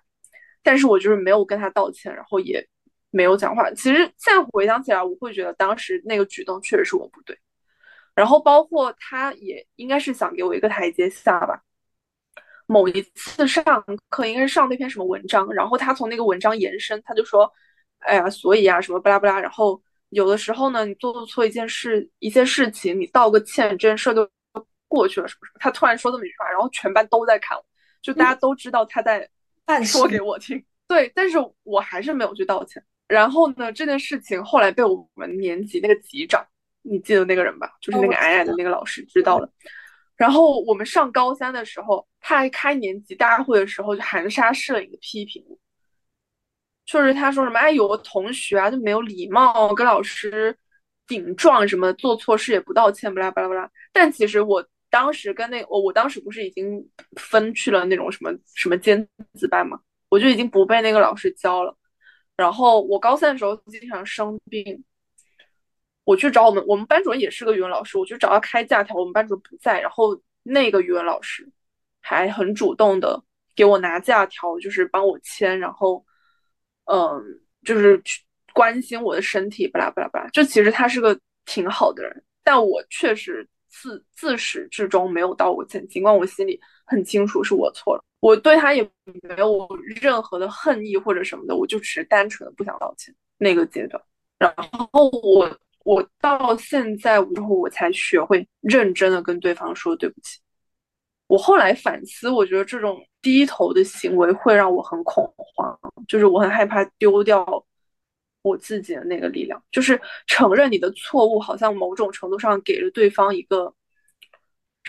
[0.62, 2.68] 但是我就是没有跟他道歉，然后也
[3.14, 3.70] 没有讲话。
[3.72, 7.38] 其实现在回想起来，我会觉得当时那个举动确实是我不对。
[8.16, 11.62] 然后包括他也应该是想给我一个台阶下吧。
[12.66, 13.64] 某一次上
[14.10, 17.52] 课，应该是上那篇什么文章，然后他从那个文章延伸，他就说
[18.00, 24.28] ：“哎呀，所以啊，什么巴拉巴拉。”然后有的时候呢，你做错一件事、一些事情，你道个歉，这件事就
[24.88, 25.60] 过去了，什么什么。
[25.60, 27.66] 他突然说这么一句话，然后全班都在看我，
[28.02, 29.30] 就大家都知道他在
[29.84, 30.64] 说给我听。
[30.88, 32.84] 对，但是我还是没有去道歉。
[33.14, 36.44] 然后呢，这件事情后来被我们年级那个级长。
[36.82, 37.72] 你记得那个人吧？
[37.80, 39.48] 就是那个矮矮的那个老师知道了。
[40.18, 45.42] 然后我们上高三的时候，他还开年级大会的时候就含沙射影的批评，
[46.86, 50.58] 就是他说什么哎，有个同学啊就没有礼貌，跟老师
[51.08, 53.70] 顶撞什么，做错事也不道歉，巴拉巴拉巴拉。
[53.94, 56.86] 但其实我当时跟那我我当时不是已经
[57.16, 61.78] 分去了那种什么什么尖子班嘛，我就已经不被那个老师教了。
[62.38, 64.84] 然后我高三的时候经常生病。
[66.06, 71.50] 我去找我们，我们班主任也是个语文老师，我去找他开假条，我们班主任不在，然后那个语文老师
[72.02, 73.24] 还很主动的
[73.56, 76.04] 给我拿假条，就是帮我签，然后，
[76.92, 77.24] 嗯，
[77.64, 78.22] 就是去
[78.52, 80.28] 关心我的身体，巴拉巴拉巴拉。
[80.32, 89.68] 就其实他是个挺好的人，但我确实自自始至终没有道过歉，尽管我心里很清楚是我错了，我对他也没有
[90.02, 94.02] 任何的恨意或者什么的，我就只是单纯的不想道歉那个阶段，
[94.38, 95.60] 然后我。
[95.86, 100.40] 我到现在之后，我才学会认真的跟对方说对不起。
[101.28, 105.78] 我后来反思，我觉得这种低头的行为会让我很恐慌，
[106.08, 107.46] 就是我很害怕丢掉
[108.44, 109.62] 我自己的那个力量。
[109.74, 113.76] 就是承认你的错误，好像某种程度上给了对方一个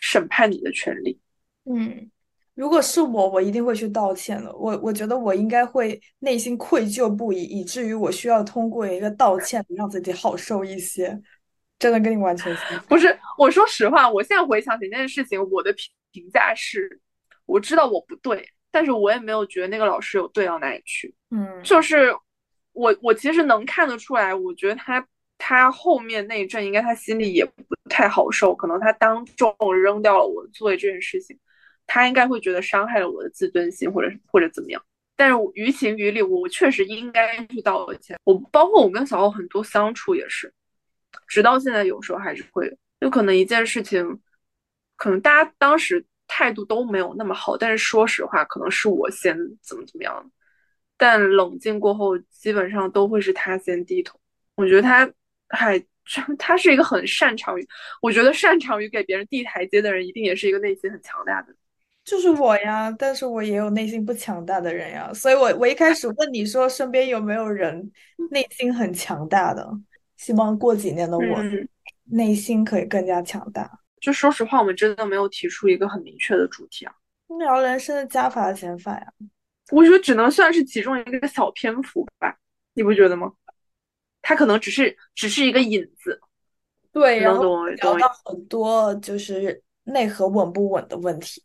[0.01, 1.19] 审判你的权利。
[1.65, 2.11] 嗯。
[2.55, 4.55] 如果是我，我一定会去道歉的。
[4.55, 11.21] 我我觉得我应该会内心愧疚不已，以至于我需要通过一个道歉让自己好受一些。
[11.77, 12.85] 真的跟你完全相反。
[12.87, 17.01] 不是，我说实话，我现在回想起那件事情，我的评评价是，
[17.45, 21.13] 我知道我不对，但是我也没有觉得那个老师有对到哪里去。
[21.33, 22.15] 嗯，就是
[22.73, 25.05] 我我其实能看得出来，我觉得他
[25.37, 27.53] 他后面那一阵应该他心里也不
[27.91, 29.53] 太好受，可能他当众
[29.83, 31.37] 扔掉了我作业这件事情。
[31.87, 34.83] 他应该会觉得伤害了我的自尊心，或者或者怎么样。
[35.17, 38.19] 但是于情于理，我确实应该去道歉。
[38.25, 40.53] 我包括我跟小欧很多相处也是，
[41.29, 44.21] 直到现在有时候还是会有可能一件事情，
[44.97, 50.31] 可能大家当时态度都没有那么好，但是说实话，可能是我先怎么怎么样。
[50.97, 54.19] 但冷静过后，基本上都会是他先低头。
[54.57, 55.09] 我觉得他
[55.49, 55.81] 还
[56.39, 57.69] 他是一个很擅长于，
[58.03, 61.55] 我觉得擅长于给别人递台阶的人，一定也是一个内心很强大的。
[62.05, 67.91] 就是我呀，但是我也有内心不强大的人呀，所以我我一开始问你说身边有没有人
[68.31, 69.67] 内心很强大的，
[70.19, 71.25] 希望过几年的我
[72.05, 73.71] 内心可以更加强大。
[74.01, 76.93] 就说实话，我们真的没有提出一个很明确的主题啊，
[77.39, 79.07] 聊人生的加法减法呀，
[79.71, 82.37] 我觉得只能算是其中一个小篇幅吧，
[82.75, 83.33] 你不觉得吗？
[84.21, 86.21] 它可能只是只是一个引子，
[86.93, 91.43] 对，然后聊到很多就是内核稳不稳的问题。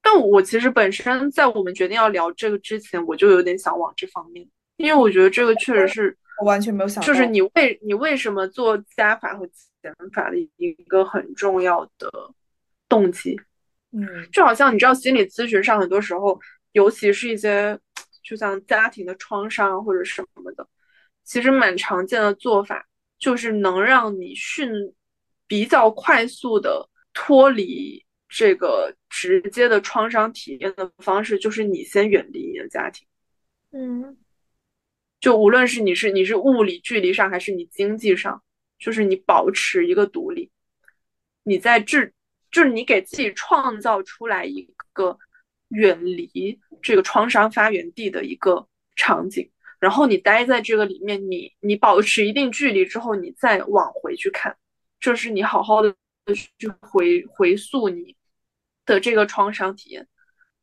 [0.00, 9.46] 但我其实本身在我们决定要聊这个之前，我就有点想往这方面，因为我觉得这个确实是 我完全没有想，就是你为你为什么做加法和
[9.82, 12.10] 减法的一个很重要的
[12.88, 13.36] 动机，
[13.92, 16.40] 嗯，就好像你知道心理咨询上很多时候，
[16.72, 17.78] 尤其是一些
[18.22, 20.66] 就像家庭的创伤或者什么的，
[21.24, 22.86] 其实蛮常见的做法
[23.18, 24.70] 就是能让你迅
[25.46, 28.04] 比较快速的脱离。
[28.28, 33.06] 这个直接的创伤体验的方式，就是你先远离你的家庭，
[33.70, 34.18] 嗯，
[35.18, 38.42] 就无论是你是你是物理距离上，还是你经济上，
[38.78, 40.50] 就是你保持一个独立，
[41.42, 42.04] 你在这，
[42.50, 45.18] 就是你给自己创造出来一个
[45.68, 49.50] 远离这个创伤发源地的一个场景，
[49.80, 54.54] 然后你待在这个里面，你你保持一定距离之后，你再往回去看，
[55.00, 55.94] 这是你好好的
[56.34, 58.17] 去回回溯你。
[58.94, 60.06] 的这个创伤体验，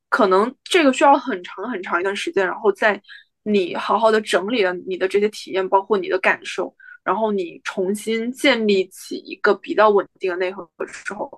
[0.09, 3.01] 可能这个需要很长很长一段时间，然后在
[3.43, 11.32] 你好好的整理了你的这些体验，包括你的感受然后你重新建立起一个比较稳定的内核的时候，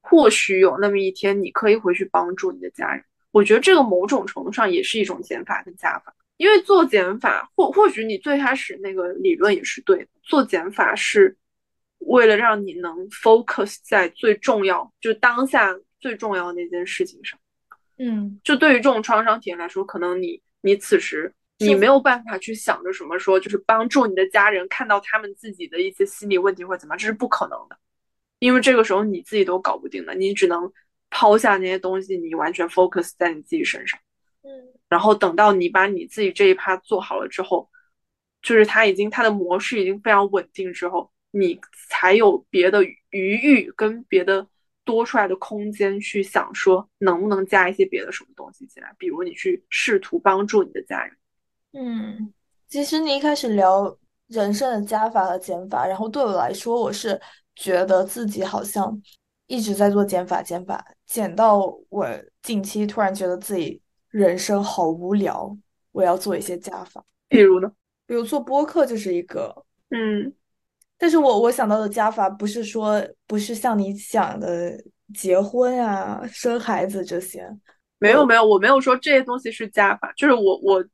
[0.00, 3.04] 或许有那么一天你可以回去帮助你的家人。
[3.30, 11.36] 我觉得这个某种程度上也是一种减法跟加法，因为做减法或或许你最开始那个理论也是对的，做减法是
[11.98, 17.38] 为了让你能 focus 在最重要就当下最重要的那件事情上。
[17.98, 21.32] 嗯，就对于这种创伤体验来说，可能你你此时。
[21.62, 27.76] 你没有办法去想着什么说，就是帮助你的家人看到他们自己的一些心理问题或者怎么样，这是不可能的，
[28.38, 30.72] 因为这个时候你自己都搞不定的，你只能
[31.10, 34.00] 抛下那些东西，你完全 focus 在你自己身上。
[34.40, 34.48] 嗯，
[34.88, 37.68] 然后等到你把你自己这一趴做好了之后，
[38.40, 44.48] 就是他已经他的模式已经非常稳定之后，你才有别的余裕跟别的
[44.90, 51.16] 多出来的空间去想说能不能加一些别的什么东西进来，比如你去试图帮助你的家人。
[51.72, 52.34] 嗯，
[52.66, 57.20] 其实你一开始聊人生的加法和减法，然后对我来说，我是
[57.54, 59.00] 觉得自己好像
[59.46, 62.08] 一直在做减法，减法，减到我
[62.42, 65.56] 近期突然觉得自己人生好无聊，
[65.92, 67.04] 我要做一些加法。
[67.28, 67.70] 比如呢？
[68.06, 70.34] 比如做播客就是一个，嗯，
[71.00, 74.80] 但是我我想到的加法不是说不是像你想的
[75.12, 77.44] 结婚啊、生孩子这些，
[77.98, 80.84] 没有没有，我没有说这些东西是加法，就是我我。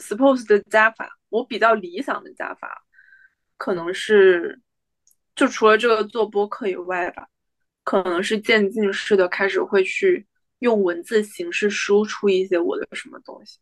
[0.00, 2.86] Suppose 的加法，我比较理想的加法，
[3.58, 4.58] 可能是
[5.34, 7.28] 就除了这个做播客以外吧，
[7.84, 10.26] 可能是渐进式的开始会去
[10.60, 13.58] 用文字形式输出一些我的什么东西。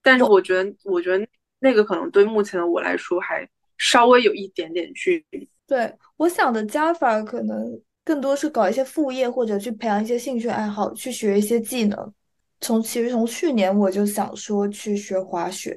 [0.00, 1.28] 但是我觉得，我觉得
[1.58, 3.46] 那个可能对目前的我来说还
[3.78, 5.48] 稍微有一点点距离。
[5.66, 12.14] 对我想的加法，可能更多是搞一些副业，或者去培养一些兴趣爱好，去学一些技能。
[12.60, 15.76] 从其实从去年我就想说去学滑雪，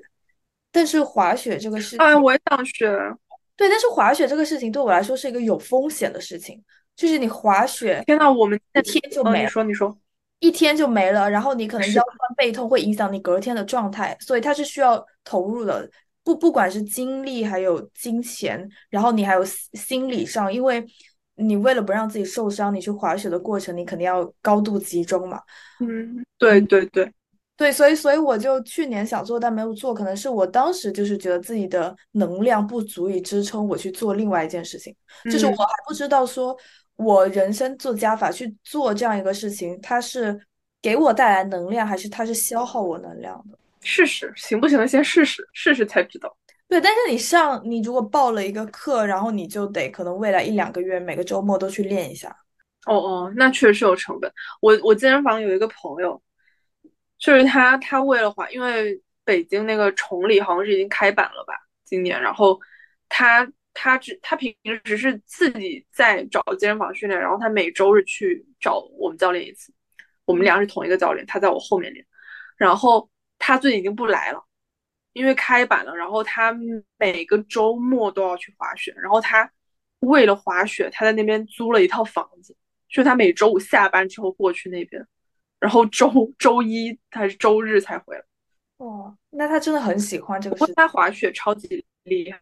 [0.71, 2.87] 但是滑雪这个事情，哎，我也想学。
[3.57, 6.63] 对，但是滑雪这个事情对我来说是一个有风险的事情，
[6.95, 9.43] 就是你滑雪，天呐，我们一天就没了。
[9.43, 9.97] 你说，你说，
[10.39, 15.89] 一天就没了，然后你可能腰酸背痛，会影响你隔天的状态，所以它是需要投入的，
[16.33, 20.85] 不不管是精力还有金钱，然后你还有心理上，因为。
[21.41, 25.39] 你为了不让自己受伤，你去滑雪的过程，你肯定要高度集中嘛。
[25.79, 27.09] 嗯，对对对
[27.55, 34.93] 对，所以所以我就去年想做，但没有做，可能是我当时就是觉得自己的能量不足以支撑我去做另外一件事情，
[35.31, 36.53] 就是我还不知道说
[36.97, 40.37] 我人生做加法去做这样一个事情，它是
[40.81, 43.57] 给我带来能量，还是它是消耗我能量的？
[43.81, 44.87] 试试行不行？
[44.87, 46.35] 先试试，试试才知道。
[46.67, 52.29] 对，但是你上你如果报了一个课，然后你就得可能未来一两个月每个周末都去练一下。
[52.85, 54.31] 哦哦，那确实有成本。
[54.61, 56.21] 我我健身房有一个朋友，
[57.17, 61.53] 就是他他为了滑，因为北京那个崇礼好像是已经开板了吧，
[61.85, 62.59] 今年，然后
[63.09, 64.55] 他他只他平
[64.85, 69.73] 时是自己在找健身房训练，然后他每周日去找我们教练一次，
[70.25, 72.05] 我们俩是同一个教练，他在我后面练，
[72.57, 73.09] 然后
[73.39, 74.45] 他最近已经不来了。
[75.13, 76.55] 因为开板了，然后他
[76.97, 79.51] 每个周末都要去滑雪，然后他
[80.01, 82.55] 为了滑雪，他在那边租了一套房子，
[82.87, 85.03] 就他每周五下班之后过去那边，
[85.59, 88.23] 然后周周一还是周日才回来。
[88.77, 90.67] 哦，那他真的很喜欢这个。
[90.75, 92.39] 他滑雪超级厉害，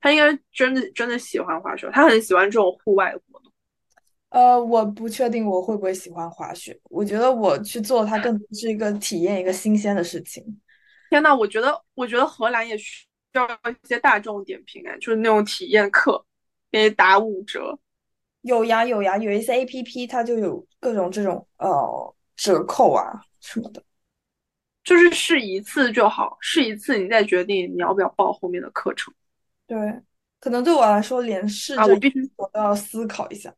[0.00, 3.45] 他应该真的真的喜欢滑雪，他很喜欢这种户外活动。
[4.36, 10.44] 呃，我不确定我会不会喜欢滑雪，我觉得我去做它更是一个体验一个新鲜的事情。
[11.08, 16.22] 天呐，我觉得，我觉得荷兰也需要一些大众点评哎，就是那种体验课，
[16.70, 17.78] 给你打五折。
[18.42, 23.82] 有呀有呀，有一些 A P P 它就有各种这种呃折扣啊什么的。
[24.84, 29.14] 就是试一次就好，试一次你再决定你要不要报后面的课程。
[29.66, 29.78] 对，
[30.38, 33.50] 可能对我来说连试啊，我必须我都要思考一下。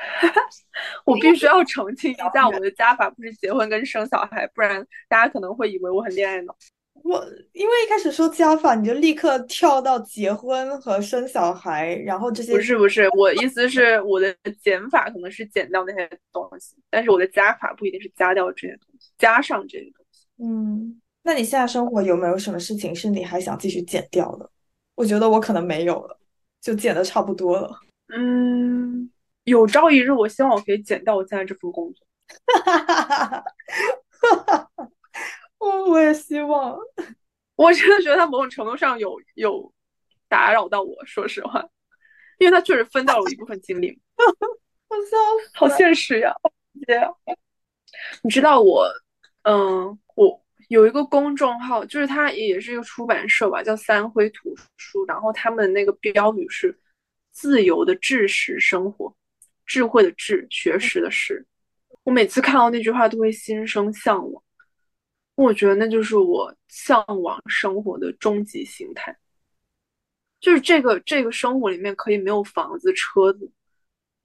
[1.04, 6.56] 我必须要澄清一下，我的加法不是结婚跟生小孩，不然大家可能会以为我很恋爱脑。
[7.02, 20.26] 我因为一开始说加法，你就立刻跳到结婚和生小孩，然后这些不是不是，我意思是我的减法可能是减掉那些东西，但是我的加法不一定是加掉这些东西，加上这些东西。
[20.42, 24.50] 嗯，那你现在生活有没有什么事情是你还想继续减掉的？
[24.94, 26.18] 我觉得我可能没有了，
[26.60, 27.80] 就减的差不多了。
[28.14, 29.10] 嗯，
[29.50, 32.06] 有朝一日我希望我可以减掉我现在这份工作。
[32.64, 34.88] 哈哈哈哈哈哈。
[35.58, 36.78] 我我也希望，
[37.56, 39.70] 我真的觉得他某种程度上有有
[40.26, 41.62] 打扰到我，说实话，
[42.38, 44.00] 因为他确实分掉了我一部分精力。
[44.88, 45.16] 我笑
[45.52, 46.34] 好现实呀，
[46.86, 46.98] 姐，
[48.22, 48.88] 你知道我，
[49.42, 55.04] 嗯，我有一个公众号，就是它也是一个出版社吧，叫三辉图书。
[55.04, 56.74] 然后他们那个标语是
[57.32, 59.14] “自由的知识生活”，
[59.70, 61.46] 智慧的智，学识的识。
[62.02, 64.42] 我每次看到那句话都会心生向往，
[65.36, 69.16] 我觉得那就是我向往生活的终极形态。
[70.40, 73.48] 就是这个这个生活里面可以没有房子、车子，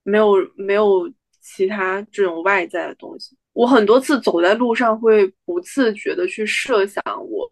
[0.01, 1.07] 没有没有
[1.41, 3.37] 其他这种外在的东西。
[3.53, 7.47] 我很多次走在路上，会不自觉的去设想我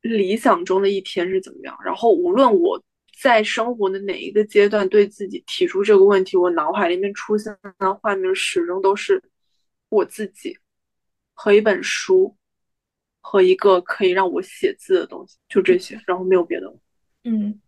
[0.00, 1.78] 理想中的一天是怎么样。
[1.84, 2.82] 然后，无论我
[3.20, 9.22] 在生活的哪一个阶段对自己提出这个问题，我脑海里面出现的画面始终都是
[9.88, 10.56] 我自己
[11.34, 12.36] 和一本书
[13.20, 16.72] 和一个可以让我写字的东西，就这些，然后没有别的。
[17.24, 17.60] 嗯，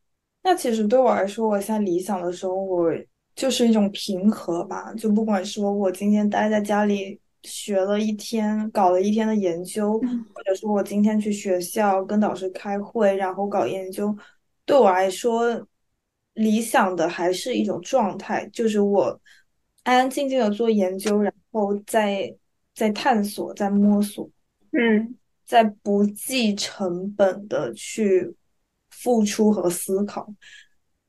[0.42, 2.90] 那其实对我来说，我现在理想的生活
[3.34, 4.92] 就是一种平和吧。
[4.94, 7.20] 就不管说我今天待在家里。
[7.42, 9.98] 学了一天，搞了一天的研究，
[10.34, 14.14] 或者说我今天去学校跟导师开会，然后搞研究，
[14.70, 15.66] 对我来说，
[16.34, 19.20] 理想的还是一种状态，就是我
[19.82, 22.32] 安安静静的做研究，然后再
[22.72, 24.30] 再探索，再摸索，
[24.70, 28.32] 嗯，在不计成本的去
[28.90, 30.32] 付出和思考。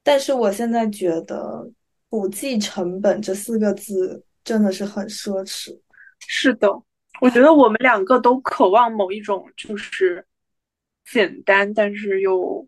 [0.02, 1.70] 但是我现在觉得
[2.10, 5.80] “不计成本”这四个字真的是很奢侈。
[6.18, 6.68] 是的，
[7.22, 10.26] 我觉得我们两个都渴望某一种就是
[11.06, 12.68] 简单但是又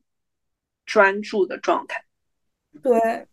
[0.85, 2.03] 专注的状态。
[2.81, 3.27] 对，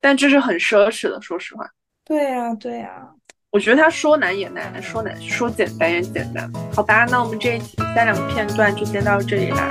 [0.00, 1.70] 但这是很奢侈的，说实话。
[2.04, 3.08] 对呀，对呀。
[3.50, 6.50] 我觉得他说难也难，说难说简单也简单。
[6.74, 9.70] 好吧，那我们这一期三两片段就先到这里啦，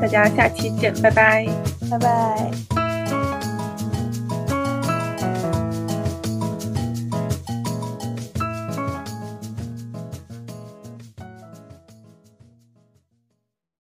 [0.00, 1.46] 大家下期见，拜拜，
[1.90, 2.79] 拜拜。